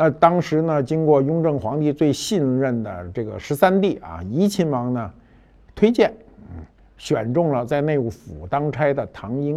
[0.00, 5.12] 那当时呢，经过雍正皇帝最信任的这个十三弟啊，怡亲王呢，
[5.74, 6.14] 推荐，
[6.96, 9.56] 选中了在内务府当差的唐英。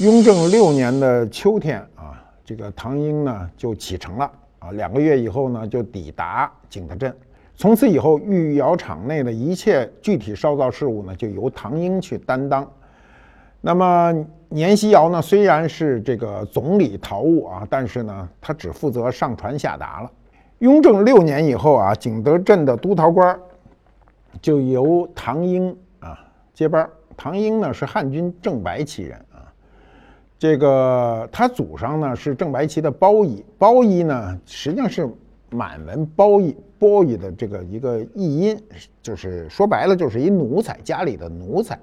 [0.00, 4.28] 雍正六年的秋天啊，这个唐英呢就启程了
[4.58, 7.14] 啊，两个月以后呢就抵达景德镇。
[7.54, 12.68] 从此以后，御窑厂内的一切具体烧造事务呢，就由唐英去担当。
[13.60, 14.26] 那么
[14.56, 20.10] 年希尧呢，虽然是这个总理陶务啊，但是呢，他只负责上传下达了。
[20.60, 23.38] 雍正六年以后啊，景德镇的督陶官
[24.40, 26.18] 就由唐英啊
[26.54, 26.88] 接班。
[27.18, 29.44] 唐英呢是汉军正白旗人啊，
[30.38, 35.06] 这个他祖上呢是正白旗的包衣，包衣呢实际上是
[35.50, 38.58] 满文包衣包衣的这个一个译音，
[39.02, 41.78] 就是说白了就是一奴才，家里的奴才。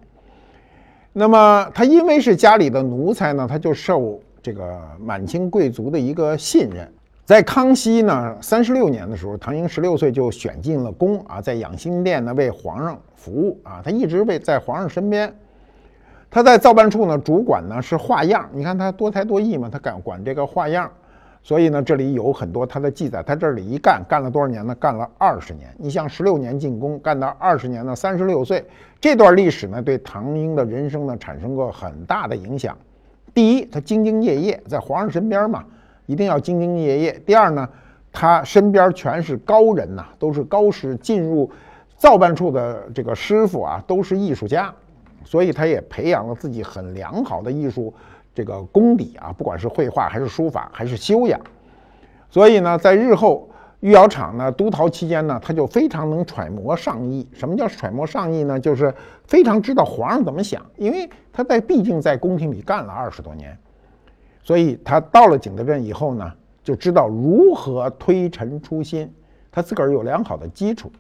[1.16, 6.92] 那么他因为是家里的奴才呢，他就受这个满清贵族的一个信任。
[7.24, 15.34] 在康熙呢三十六年的时候，唐英十六岁就选进了宫啊，在养心殿呢为皇上服务啊，他一直为在皇上身边。
[16.32, 20.92] 他在造办处呢主管呢是画样，你看他多才多艺嘛，他敢管这个画样。
[21.46, 23.22] 所以呢，这里有很多他的记载。
[23.22, 24.74] 他这里一干干了多少年呢？
[24.76, 25.70] 干了二十年。
[25.78, 28.66] 你像十六年进宫，干到二十年呢，三十六岁，
[29.02, 32.78] 这段历史呢，对唐英的人生呢产生过很大的影响。
[33.34, 35.66] 第一，他兢兢业业，在皇上身边嘛，
[36.06, 37.22] 一定要兢兢业业。
[37.26, 37.68] 第二呢，
[38.10, 41.52] 他身边全是高人呐，都是高师，进入
[41.98, 44.74] 造办处的这个师傅啊，都是艺术家，
[45.26, 47.94] 所以他也培养了自己很良好的艺术。
[48.36, 51.40] 这个功底啊，不管是绘画还是书法还是修养，
[52.32, 53.48] 所以呢，在日后
[53.82, 57.28] 御窑厂呢督陶期间呢，他就非常能揣摩上意。
[57.32, 58.60] 什么叫揣摩上意呢？
[58.60, 58.92] 就是
[59.28, 63.56] 非常知道皇上怎么想，因为他在毕竟在宫廷里干了二十多年，
[64.42, 69.14] 所以他到了景德镇以后呢，就知道如何推陈出新，
[69.52, 70.92] 他自个儿有良好的基础。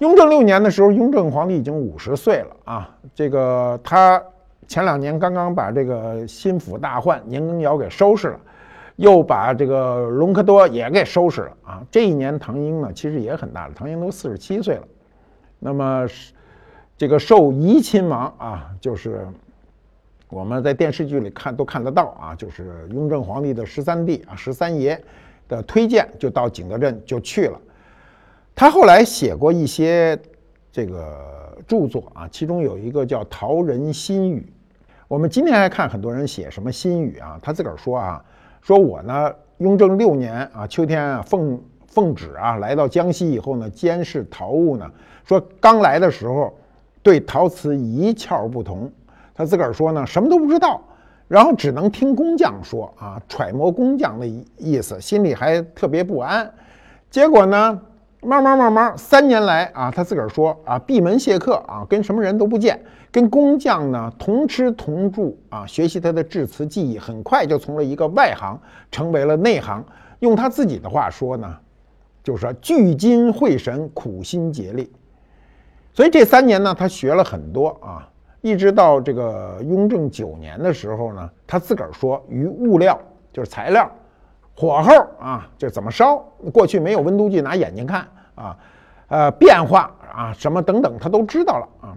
[0.00, 4.22] 雍正六年的时候，雍正皇帝已经五十岁了啊，这个他。
[4.68, 8.40] 前两年刚刚把这个心腹大患年羹尧给收拾了，
[8.96, 11.82] 又把这个隆科多也给收拾了啊！
[11.90, 14.82] 这一年唐英呢，其实也很大了，唐英都四十七岁了。
[15.58, 16.06] 那么
[16.98, 19.26] 这个受怡亲王啊，就是
[20.28, 25.02] 我们在电视剧里看都看得到啊，就是雍正皇帝的十三弟啊，十三爷
[25.48, 27.58] 的推荐，就到景德镇就去了。
[28.54, 30.20] 他后来写过一些
[30.70, 34.40] 这个著作啊，其中有一个叫《陶人心语》。
[35.08, 37.38] 我们今天还看很多人写什么心语啊？
[37.40, 38.22] 他自个儿说啊，
[38.60, 44.86] 说我呢，雍正六年啊，秋天啊，奉奉旨啊，来到江西以后呢，监视陶物呢，
[45.24, 46.54] 说刚来的时候，
[47.02, 48.92] 对陶瓷一窍不通。
[49.34, 50.82] 他自个儿说呢，什么都不知道，
[51.26, 54.26] 然后只能听工匠说啊，揣摩工匠的
[54.58, 56.52] 意思，心里还特别不安。
[57.08, 57.80] 结果呢？
[58.20, 62.80] 慢慢慢慢，三年来啊，他自个儿说啊，闭门谢客啊，跟什么人都不见，
[63.12, 69.84] 跟工匠呢同吃同住啊，学习他的制瓷技艺，很快就从了一个外行成为了内行。
[70.18, 71.56] 用他自己的话说呢，
[72.24, 74.92] 就是聚精会神，苦心竭力。
[75.92, 78.08] 所以这三年呢，他学了很多啊，
[78.40, 83.00] 一直到这个雍正九年的时候呢，他自个儿说，于物料
[83.32, 83.88] 就是材料。
[84.58, 86.16] 火候啊，就怎么烧？
[86.52, 88.56] 过去没有温度计，拿眼睛看啊，
[89.06, 91.94] 呃，变化啊，什么等等，他都知道了啊。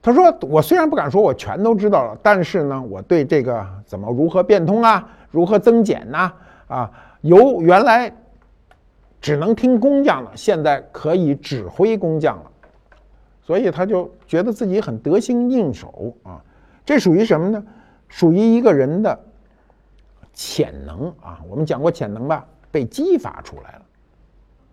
[0.00, 6.32] 他说：“我虽然不敢说我全都知道了，但是呢，我对这个怎么如何变通啊，如何增减呐，
[6.68, 8.10] 啊，由原来
[9.20, 12.50] 只能听工匠的，现在可以指挥工匠了。
[13.42, 16.40] 所以他就觉得自己很得心应手啊。
[16.86, 17.62] 这属于什么呢？
[18.08, 19.20] 属于一个人的。”
[20.34, 23.82] 潜能啊，我们讲过潜能吧，被激发出来了。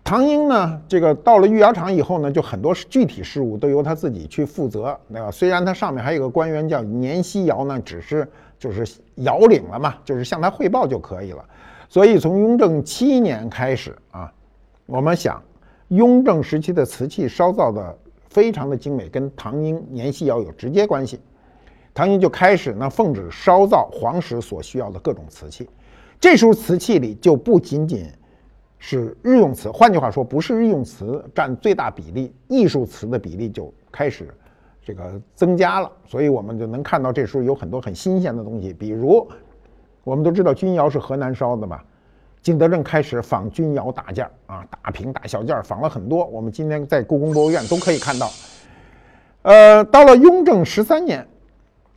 [0.03, 5.31] 唐英呢，这个到了御窑厂以后呢，就很多具体事务都由他自己去负责，对吧？
[5.31, 8.27] 虽然他上面还有个官员叫年希尧呢，只是
[8.59, 11.45] 就是尧领了嘛，就是向他汇报就可以了。
[11.87, 14.33] 所以从雍正七年开始啊，
[14.85, 15.41] 我们想，
[15.89, 17.97] 雍正时期的瓷器烧造的
[18.27, 21.19] 非常的精美，跟唐英、年希尧有直接关系。
[21.93, 25.69] 唐英就开始呢，奉旨烧造皇室所需要的各种瓷器。
[26.19, 28.05] 这时候瓷器里就不仅仅
[28.77, 29.69] 是日用瓷。
[29.71, 34.27] 换句话说，不是日用瓷占最大比例，艺术瓷的比例就开始
[34.83, 35.91] 这个增加了。
[36.05, 39.27] 所以我们就能看到这时候有很多很新鲜的东西，比如
[40.03, 41.79] 我们都知道钧窑是河南烧的嘛？
[42.41, 46.25] 景德镇开始仿钧窑大件啊，大瓶大小件仿了很多。
[46.25, 48.29] 我们今天在故宫博物院都可以看到。
[49.43, 51.27] 呃，到了雍正十三年，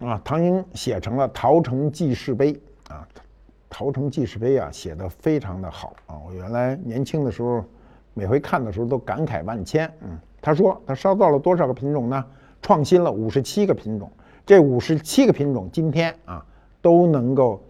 [0.07, 2.53] 啊，唐英写成了《陶城记事碑》
[2.89, 3.07] 啊，
[3.69, 6.17] 《陶城记事碑》啊，写的非常的好啊。
[6.27, 7.65] 我原来年轻的时候，
[8.13, 9.91] 每回看的时候都感慨万千。
[10.03, 12.25] 嗯，他说他烧造了多少个品种呢？
[12.63, 14.11] 创新了五十七个品种。
[14.47, 16.45] 这五十七个品种今天啊
[16.81, 17.63] 都能够。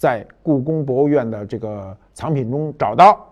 [0.00, 3.28] 在故宫博物院的这个藏品中找到，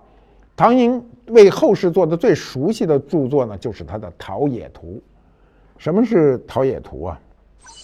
[0.56, 4.88] 唐寅为后世做的最熟悉的著作呢，就是他的《陶冶图》。
[5.78, 7.20] 什么是《陶冶图》啊？《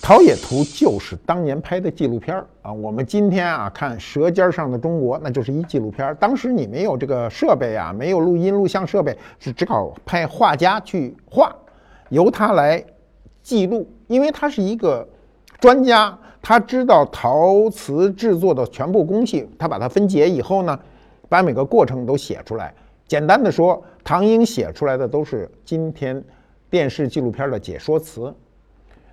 [0.01, 2.73] 陶冶图》就是当年拍的纪录片啊。
[2.73, 11.55] 我们今天啊看《舌尖上的中国》，那就是一纪录片当时你没有这个设备啊，没有录音录像设备，是只好派画家去画，
[12.09, 12.85] 由他来
[13.43, 15.09] 记录，因为他是一个
[15.61, 16.19] 专家。
[16.45, 20.77] 他知道陶瓷制作的全部工序，他把它分解以后呢，
[21.29, 22.75] 把每个过程都写出来。
[23.07, 26.21] 简单的说，唐英写出来的都是今天
[26.69, 28.35] 电视纪录片的解说词。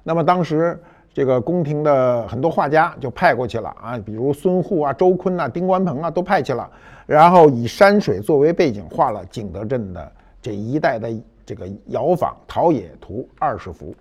[0.09, 0.75] 那么当时
[1.13, 6.67] 这个宫廷的很多画家就派过去了啊，比如孙护啊、周坤啊、丁关鹏啊都派去了，
[7.05, 11.07] 然后以山水作为背景画了景德镇的这一带的
[11.45, 13.95] 这个窑坊陶冶图二十幅。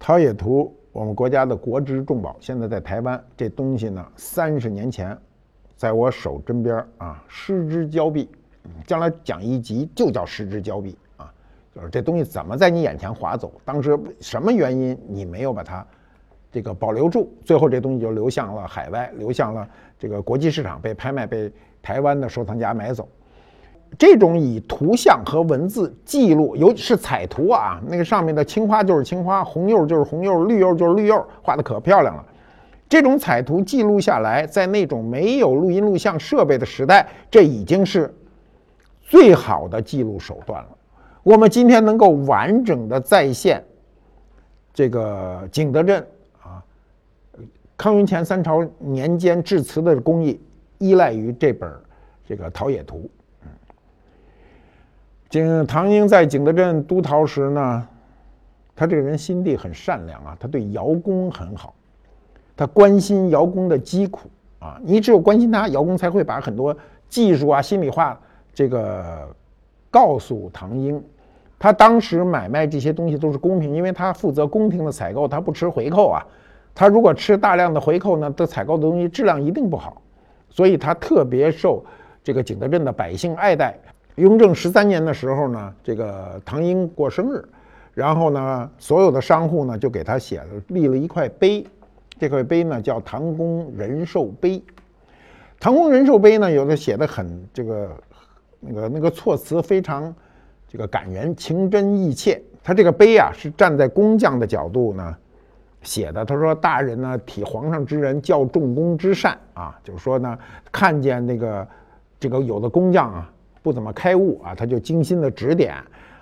[0.00, 0.74] 陶冶图。
[0.90, 5.16] 我们国家的国之重宝，现在在台湾，这东西呢，三十年前，
[5.76, 8.28] 在我手针边啊，失之交臂。
[8.86, 11.03] 将来讲一集就叫失之交臂啊，
[11.74, 13.52] 就是这东西怎么在你眼前划走？
[13.64, 15.84] 当时什么原因你没有把它
[16.52, 17.32] 这个保留住？
[17.44, 21.50] 最后这东西就流向了海外，流向了这个国际市场，被拍卖，被
[21.82, 23.08] 台湾的收藏家买走。
[23.98, 32.24] 这种以图像和文字记录，尤其是彩图啊，那个上面的青花就是青花，红釉就是红釉，绿釉就是绿釉，画的可漂亮了。
[32.88, 38.12] 这种彩图记录下来，在那种没有录音录像设备的时代，这已经是
[39.00, 40.68] 最好的记录手段了。
[41.24, 43.64] 我们今天能够完整的再现
[44.74, 46.06] 这个景德镇
[46.42, 46.62] 啊，
[47.78, 50.38] 康雍乾三朝年间制瓷的工艺，
[50.76, 51.72] 依赖于这本
[52.26, 53.08] 这个陶冶图。
[55.30, 57.88] 景唐英在景德镇督陶时呢，
[58.76, 61.74] 他这个人心地很善良啊，他对窑工很好，
[62.54, 64.78] 他关心窑工的疾苦啊。
[64.84, 66.76] 你只有关心他，窑工才会把很多
[67.08, 68.20] 技术啊、心里话
[68.52, 69.34] 这个
[69.90, 71.02] 告诉唐英。
[71.64, 76.22] 他当时买卖这些东西都是公平，因为他负责公平的采购，他不吃回扣啊。
[76.74, 80.02] 他如果吃大量的回扣呢，他采购的东西质量一定不好，
[80.50, 81.82] 所以他特别受
[82.22, 83.78] 这个景德镇的百姓爱戴。
[84.16, 87.42] 雍正十三年的时候呢，这个唐英过生日，
[87.94, 91.66] 然后呢，所有的商户呢就给他写了立了一块碑，
[92.18, 94.62] 这块碑呢叫唐公仁寿碑。
[95.58, 97.90] 唐公仁寿碑呢，有的写的很这个
[98.60, 100.14] 那个那个措辞非常
[100.74, 102.42] 这个感人，情真意切。
[102.60, 105.16] 他这个碑啊是站在工匠的角度呢
[105.82, 106.24] 写的。
[106.24, 110.36] 他说：“大人呢体皇上之人，教重工之善啊，就是说呢，
[110.72, 111.64] 看见那个
[112.18, 113.30] 这个有的工匠啊。”
[113.62, 115.76] 不怎么开悟啊，他就精心的指点，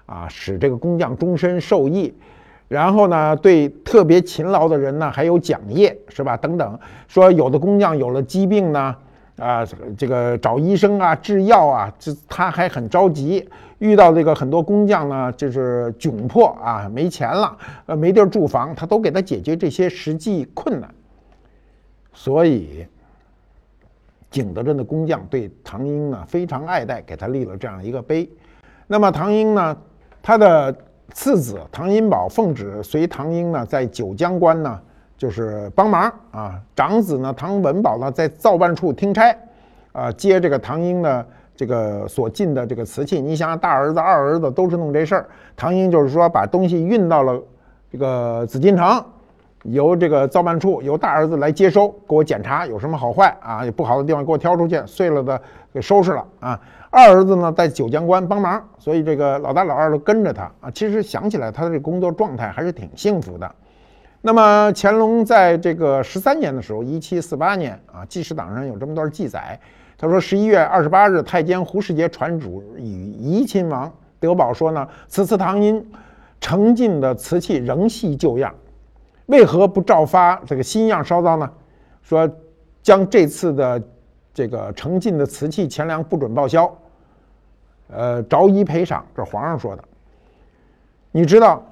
[0.05, 2.15] 啊，使这个工匠终身受益。
[2.69, 6.37] 然后呢，对特别勤劳的人呢，还有奖业，是吧？
[6.37, 8.95] 等等，说有的工匠有了疾病呢，
[9.39, 9.67] 啊，
[9.97, 13.49] 这个找医生啊，制药啊，这他还很着急。
[13.83, 20.89] 遇到这个很多工匠呢，就是窘迫啊，没钱了，呃，没地儿住房，他都给他解决这些实际困难。
[22.13, 22.87] 所以。
[24.31, 28.27] 景德镇的工匠对唐英呢非常爱戴，给他立了这样一个碑。
[28.87, 29.77] 那么唐英呢，
[30.23, 30.75] 他的
[31.13, 34.81] 次子唐英宝奉旨随唐英呢在九江关呢
[35.19, 36.59] 就是帮忙啊。
[36.75, 39.37] 长子呢唐文宝呢在造办处听差，
[39.93, 41.27] 啊接这个唐英的
[41.57, 43.21] 这个所进的这个瓷器。
[43.21, 47.41] 你想想，大儿子、二儿子都是弄这事儿，唐英就是说把东西运到了
[47.91, 49.05] 这个紫禁城。
[49.65, 55.41] 由这个造办处由大儿子来接收，给我检查有什么好坏啊，有不好的地方给我挑出去，碎了的
[55.73, 56.61] 给收拾了啊。
[56.91, 60.69] 二儿子呢在九江关帮忙，所以这个老大老二都跟着他啊。
[60.75, 63.49] 其实想起来，他的这工作状态还是挺幸福的。
[64.21, 69.57] 那么乾隆在这个十三年的时候，一七四八年啊，纪事档上有这么段记载，
[70.03, 75.93] 他说十一月二十八日，太监胡世杰传旨与怡亲王德宝说呢，此次唐英
[76.41, 78.53] 盛进的瓷器仍系旧样。
[79.27, 81.49] 为何不照发这个新样烧造呢？
[82.03, 82.29] 说
[82.83, 83.81] 将这次的
[84.35, 86.77] 这个成进的瓷器钱粮不准报销，
[87.87, 89.85] 呃，着一赔偿，这皇上说的。
[91.13, 91.65] 你知道，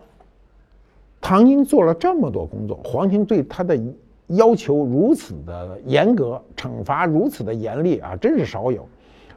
[1.20, 3.76] 唐英做了这么多工作，皇廷对他的
[4.30, 8.88] 要求如此的严格，惩罚如此的严厉啊，真是少有。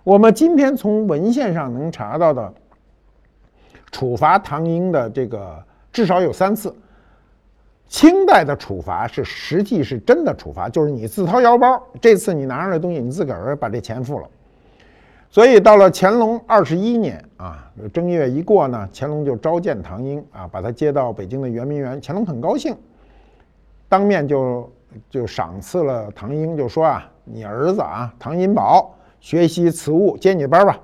[0.04, 2.54] 我们今天从文献上能查到的
[3.92, 6.76] 处罚唐英的这个至少有三次。
[7.88, 14.28] 清代的处罚是实际是真的处罚，就是你自掏腰包，这次你拿上来东西，你自个儿把这钱付了。
[15.30, 22.00] 所以到了乾隆二十一年啊，正月一过呢，乾隆就召见唐英啊，把他接到北京的圆明园。
[22.02, 22.76] 乾隆很高兴，
[23.88, 24.68] 当面就
[25.10, 30.80] 就赏赐了唐英，就说啊，你儿子啊，唐银宝学习此物，接你班吧。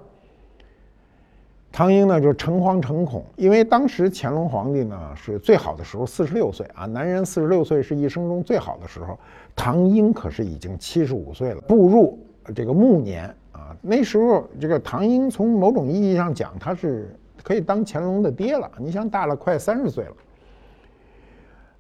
[1.71, 9.17] 唐英呢就诚惶诚恐，因为当时乾隆皇帝呢是最好的时候，四十六岁啊，男人四十六岁是一生中最好的时候。
[9.55, 12.17] 唐英可是已经七十五岁了，步入
[12.55, 13.75] 这个暮年啊。
[13.81, 18.69] 那时候这个唐英从某种意义上讲，他是可以当乾隆的爹了。
[18.79, 20.13] 你想大了快三十岁了，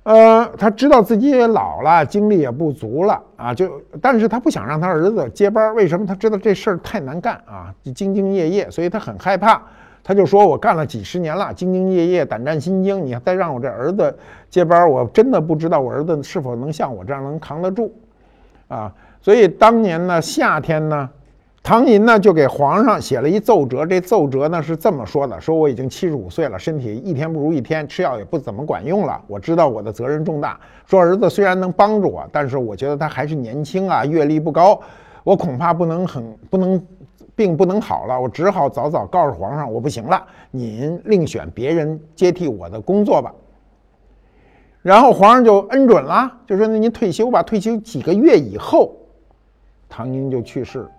[0.03, 3.69] 呃，他知道自己也老了，精力也不足了啊，就
[4.01, 6.05] 但是他不想让他儿子接班，为什么？
[6.05, 9.61] 他知道这事儿太难干啊，兢兢业业，所以他很害怕。
[10.01, 13.05] 他就说：“我干了几十年了，兢兢业业，胆战心惊。
[13.05, 14.17] 你再让我这儿子
[14.49, 17.93] 接班，我真的不知道我儿子是否能像我这样能扛得住，
[18.69, 18.91] 啊！
[19.21, 21.07] 所以当年呢，夏天呢，
[21.61, 23.85] 唐寅呢就给皇上写了一奏折。
[23.85, 29.21] 这奏折呢是这么说的：说我已经七十五岁了，身体一天不如一天，吃药也不怎么管用了。
[29.27, 30.59] 我知道我的责任重大。
[30.85, 34.79] 说儿子虽然能帮助我，但是我觉得他还是年轻啊，阅历不高，
[35.23, 36.81] 我恐怕不能很不能。”
[37.35, 43.33] 病不能好了，我只好早早告诉皇上我不行了，您另选别人接替我的工作吧。
[44.81, 47.41] 然后皇上就恩准了，就说那您退休吧。
[47.41, 48.91] 退休几个月以后，
[49.87, 50.91] 唐英就去世了。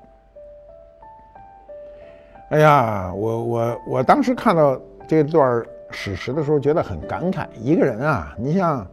[2.50, 4.78] 哎呀，我我我当时看到
[5.08, 7.46] 这段史实的时候，觉得很感慨。
[7.60, 8.86] 一个人啊，你像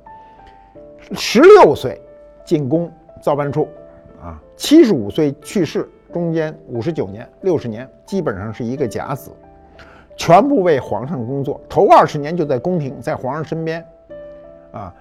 [1.14, 2.02] 十六岁
[2.46, 2.92] 进宫
[3.22, 3.68] 造办处，
[4.22, 5.88] 啊，七十五岁去世。
[6.14, 9.30] 中间五十九年、六十年，基本上是一个甲子，
[10.16, 11.60] 全部为皇上工作。
[11.68, 13.86] 头二十年就在宫廷，在皇上身边，
[14.72, 14.92] 啊，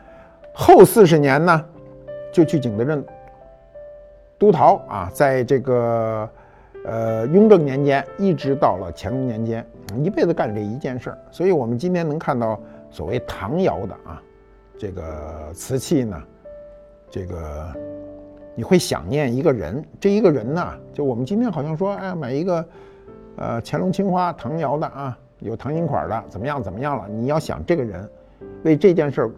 [0.52, 1.64] 后四十年呢，
[2.32, 3.02] 就去景德镇
[4.36, 6.28] 督陶啊，在这个
[6.86, 9.66] 呃雍正年间，一直到了乾隆年间，
[10.02, 11.18] 一辈子干这一件事儿。
[11.30, 12.58] 所以我们今天能看到
[12.90, 14.22] 所谓唐窑的啊，
[14.78, 16.22] 这个瓷器呢，
[17.10, 17.70] 这个。
[18.58, 22.66] 你会想念一个人，这一个人呢，就我们今天好像说，哎，买一个，
[23.36, 27.06] 呃，乾隆青花唐窑的啊，有唐银款的，怎么样怎么样了？
[27.06, 28.08] 你要想这个人，
[28.64, 29.30] 为这件事儿，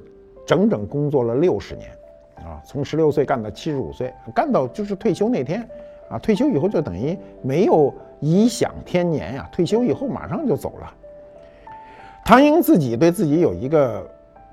[0.47, 1.91] 整整工作了六十年，
[2.37, 5.69] 啊，从十六岁干到七十五岁，干到就是退休那天，
[6.09, 10.95] 啊，退休以后就等于没有颐享天年呀，退休以后马上就走了。
[12.25, 14.07] 唐英自己对自己有一个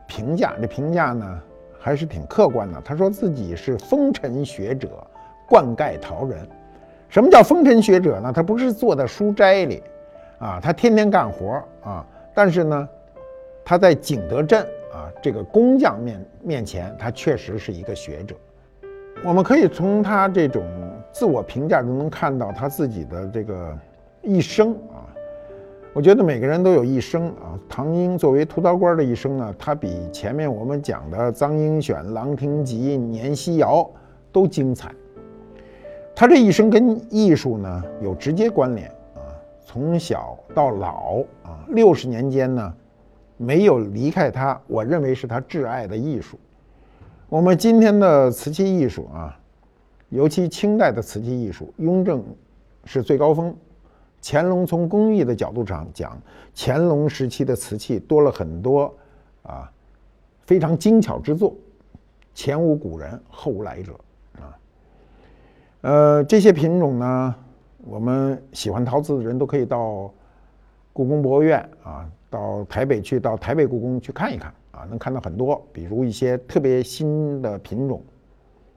[0.08, 1.42] 评价，这评价呢？
[1.78, 2.82] 还是挺客观的。
[2.84, 5.06] 他说自己是风尘学者，
[5.48, 6.40] 灌溉陶人。
[7.10, 8.34] 什么叫风尘学者呢？
[8.34, 9.84] 他不是坐在书斋里，
[10.40, 12.04] 啊，他天天干活啊。
[12.34, 12.90] 但是呢，
[13.64, 18.36] 他在景德镇啊这个工匠面面前，他确实是一个学者。
[19.24, 20.64] 我们可以从他这种
[21.16, 23.74] 自我评价中能看到他自己的这个
[24.22, 25.08] 一生啊。
[25.94, 27.58] 我觉得每个人都有一生啊。
[27.70, 33.90] 唐英作为屠刀官的一生呢，他比前面我们讲的臧英选、郎廷吉、年希尧
[34.30, 34.92] 都精彩。
[36.14, 39.24] 他这一生跟艺术呢有直接关联啊，
[39.64, 42.74] 从小到老啊，六十年间呢，
[43.38, 44.60] 没有离开他。
[44.68, 46.38] 我认为是他挚爱的艺术。
[47.30, 49.40] 我们今天的瓷器艺术啊，
[50.10, 52.24] 尤其清代的瓷器艺术，雍正
[52.86, 53.56] 是最高峰。
[54.28, 56.20] 乾隆从工艺的角度上讲，
[56.56, 58.92] 乾隆时期的瓷器多了很多
[59.44, 59.72] 啊，
[60.46, 61.54] 非常精巧之作，
[62.34, 63.94] 前无古人后无来者
[64.40, 64.58] 啊。
[65.82, 67.36] 呃，这些品种呢，
[67.84, 70.12] 我们喜欢陶瓷的人都可以到
[70.92, 78.02] 故宫博物院啊，到台北去，到台北故宫去看一看啊，能看到很多，比如一些特别新的品种。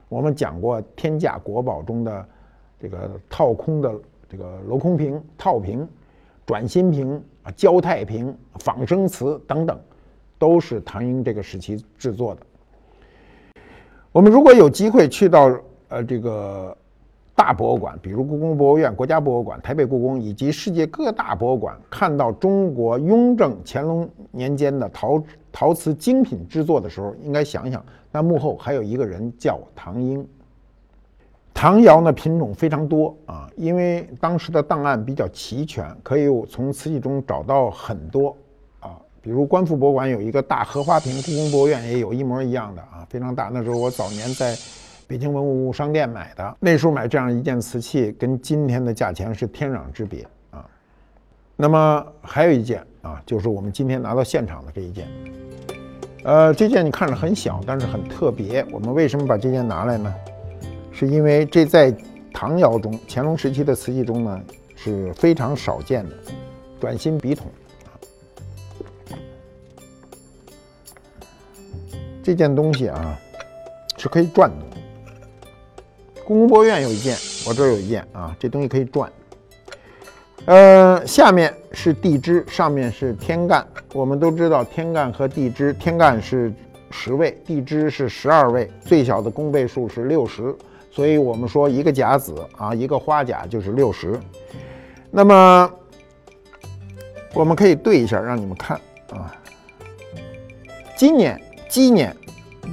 [0.09, 2.25] 我们讲过天价国宝中的
[2.77, 3.97] 这个套空的。
[4.31, 5.89] 这个镂空瓶、套瓶、
[6.45, 9.75] 转心瓶啊、焦太瓶、仿生瓷等等，
[10.37, 12.41] 都是唐英这个时期制作的。
[14.11, 15.51] 我们如果有机会去到
[15.87, 16.77] 呃这个
[17.33, 30.27] 大博物馆，比如故宫博物院、国家博物馆、台北故宫以及世界各大博物馆，看到中国雍正、乾隆年间的陶陶瓷精品制作的时候，应该想想，那幕后还有一个人叫唐英。
[31.53, 38.33] 唐窑呢品种非常多啊，因为当时的档案比较齐全，可以从瓷器中找到很多
[38.79, 43.49] 啊，比如观复博物馆有一个大荷花瓶，故宫博物院也有一模一样的啊，非常大。
[43.51, 44.55] 那时候我早年在
[45.05, 50.65] 北京文物商店买的，那时候买这样一件瓷器，跟今天的价钱是天壤之别啊。
[51.57, 55.09] 那么还有一件啊，就是我们今天拿到现场的这一件，
[56.23, 58.65] 呃，这件你看着很小，但是很特别。
[58.71, 60.13] 我们为什么把这件拿来呢？
[60.91, 61.95] 是因为这在
[62.33, 64.41] 唐窑中，乾隆时期的瓷器中呢
[64.75, 66.15] 是非常少见的
[66.79, 67.47] 转心笔筒。
[72.21, 73.17] 这件东西啊
[73.97, 74.65] 是可以转的。
[76.25, 77.15] 故宫博物院有一件，
[77.47, 79.11] 我这儿有一件啊，这东西可以转。
[80.49, 83.63] 呃，下面是地支，上面是天干。
[83.93, 86.51] 我们都知道天干和地支，天干是
[86.89, 90.55] 十位，地支是十二位，最小的公倍数是六十。
[90.89, 94.19] 所以我们说一个甲子啊，一个花甲就是六十。
[95.11, 95.71] 那么
[97.35, 98.75] 我们可以对一下，让你们看
[99.11, 99.31] 啊。
[100.95, 101.39] 今年
[101.69, 102.17] 鸡年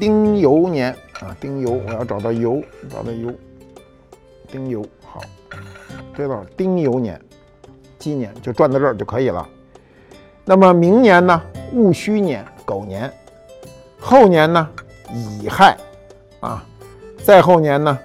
[0.00, 3.34] 丁酉年啊，丁酉，我要找到酉，找到酉，
[4.50, 5.20] 丁酉好，
[6.16, 7.20] 对了，丁酉年，
[7.98, 9.46] 鸡年就转到这儿就可以了。
[10.44, 11.42] 那么明年呢，
[11.72, 13.12] 戊戌年狗年，
[13.98, 14.68] 后年呢
[15.12, 15.76] 乙亥
[16.40, 16.64] 啊。
[17.22, 17.98] 再后年呢，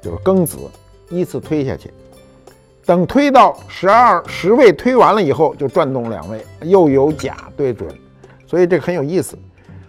[0.00, 0.56] 就是庚子，
[1.08, 1.92] 依次推下去。
[2.86, 7.88] 等推到十二十位推完了以后，就转动两位，又有甲对准，
[8.46, 9.36] 所以这很有意思。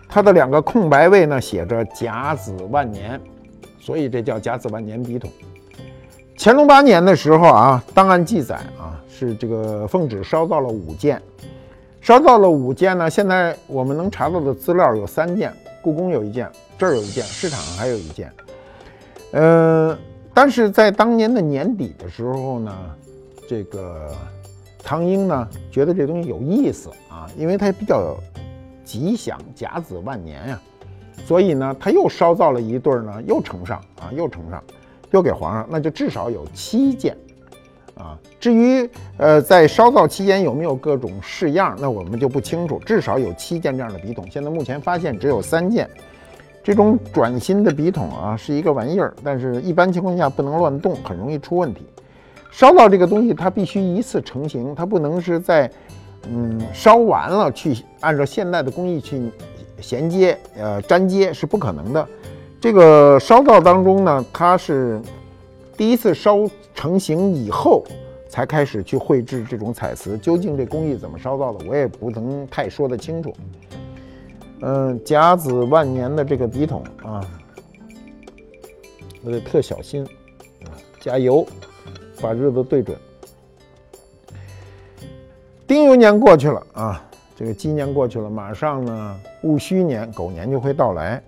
[0.10, 3.22] 它的两个空白位呢，写着甲子万年，
[3.80, 5.30] 所以这叫甲子万年笔筒。
[6.38, 11.21] 乾隆八年的时候啊，档案记载啊，是这个奉旨烧造了五件，
[12.01, 13.09] 烧造了五件呢。
[13.09, 15.53] 现在我们能查到的资料有三件，
[15.84, 18.32] 故宫有一件，这儿有一件，市场上还有一件。
[19.34, 19.95] 嗯，
[20.34, 22.75] 但是在当年的年底的时候呢，
[23.47, 24.09] 这个
[24.84, 28.17] 唐英呢觉得这东西有意思啊，因为它比较
[28.84, 30.59] 吉祥，甲子万年呀，
[31.23, 34.61] 所以呢他又烧造了一对儿呢，又呈上啊，又呈上，
[35.12, 37.16] 又给皇上，那就至少有七件
[37.95, 38.18] 啊。
[38.39, 44.26] 至于呃在烧造期间有没有各种式样，那我们就不清楚，至少有七件这样的笔筒。
[44.32, 45.89] 现在目前发现只有三件。
[46.64, 51.82] 这种转心的笔筒啊，是一个玩意儿，但是一般情况下不能乱动，很容易出问题。
[52.51, 55.68] 烧造这个东西，它必须一次成型，它不能是在，
[56.30, 59.32] 嗯，烧完了去按照现代的工艺去
[59.80, 62.07] 衔接，呃，粘接是不可能的。
[62.62, 65.01] 这个烧造当中呢，它是
[65.76, 67.84] 第一次烧成型以后
[68.30, 70.16] 才开始去绘制这种彩瓷。
[70.20, 73.34] 究竟这工艺怎么烧造的，我也不能太说得清楚。
[74.62, 77.20] 嗯，甲子万年的这个笔筒啊，
[79.24, 80.07] 我得特小心，
[80.99, 81.43] 加油，
[82.22, 82.95] 把日子对准。
[85.66, 87.03] 丁酉年过去了啊，
[87.36, 91.20] 这个鸡年过去了，马上呢戊戌年狗年就会到来。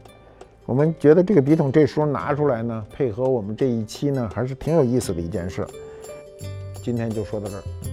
[0.66, 5.68] 我们觉得这个笔筒这时候拿出来呢，配合我们这一期呢，还是挺有意思的一件事。
[6.82, 7.93] 今天就说到这儿。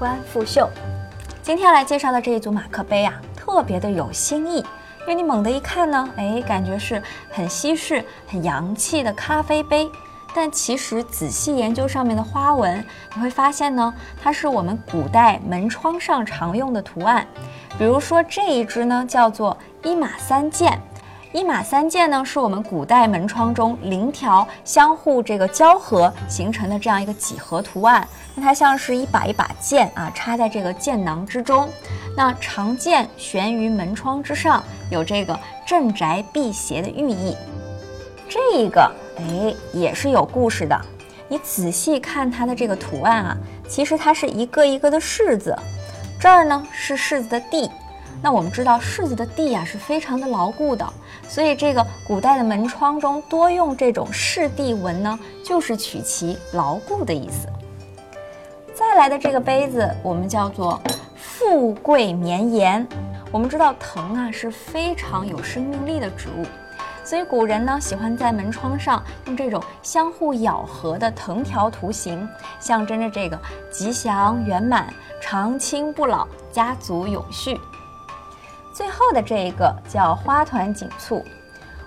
[0.00, 0.66] 揭秘观复秀，
[1.42, 4.64] 今天来介绍的这一组马克杯啊，特别的有新意。
[5.00, 9.90] 因为你猛地一看呢，哎，感觉是很西式、很洋气的咖啡杯，
[10.34, 12.82] 但其实仔细研究上面的花纹，
[13.14, 13.92] 你会发现呢，
[14.22, 17.26] 它是我们古代门窗上常用的图案。
[17.78, 20.80] 比如说这一只呢，叫做一马三箭。
[21.32, 28.06] 一马三剑呢，是我们古代门窗中零条相互这个交合形成的这样一个几何图案。
[28.34, 31.68] 那它像是一把一把剑啊，插在这个剑囊之中。
[32.16, 34.60] 那长剑悬于门窗之上，
[34.90, 37.36] 有这个镇宅辟邪的寓意。
[38.28, 40.76] 这一个哎，也是有故事的。
[41.28, 43.36] 你仔细看它的这个图案啊，
[43.68, 45.56] 其实它是一个一个的柿子。
[46.18, 47.70] 这儿呢是柿子的蒂。
[48.22, 50.86] 那我们知道柿子的蒂啊是非常的牢固的，
[51.26, 57.48] 所以这个古代的门窗中多用这种柿蒂纹呢，就是取其牢固的意思。
[58.74, 60.80] 再来的这个杯子，我们叫做
[61.16, 62.86] 富贵绵延。
[63.32, 66.44] 我们知道藤啊是非常有生命力的植物，
[67.04, 73.38] 所以古人呢喜欢在门窗上用这种相互咬合的藤条图形，象征着这个
[73.70, 77.58] 吉祥圆满、长青不老、家族永续。
[78.80, 81.22] 最后的这一个叫花团锦簇，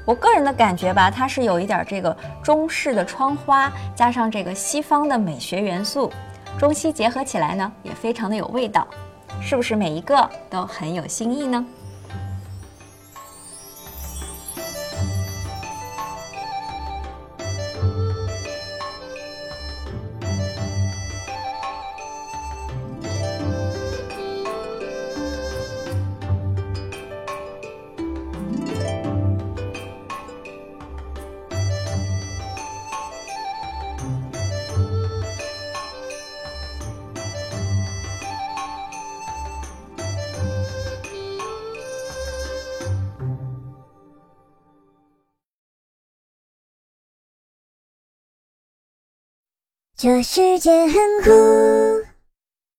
[0.05, 6.13] 我个人的感觉吧，它是有一点这个中式的窗花，加上这个西方的美学元素，
[6.55, 8.87] 中西结合起来呢，也非常的有味道。
[9.41, 11.65] 是不是每一个都很有新意呢？
[50.03, 50.93] 这世界很
[51.23, 52.12] 酷。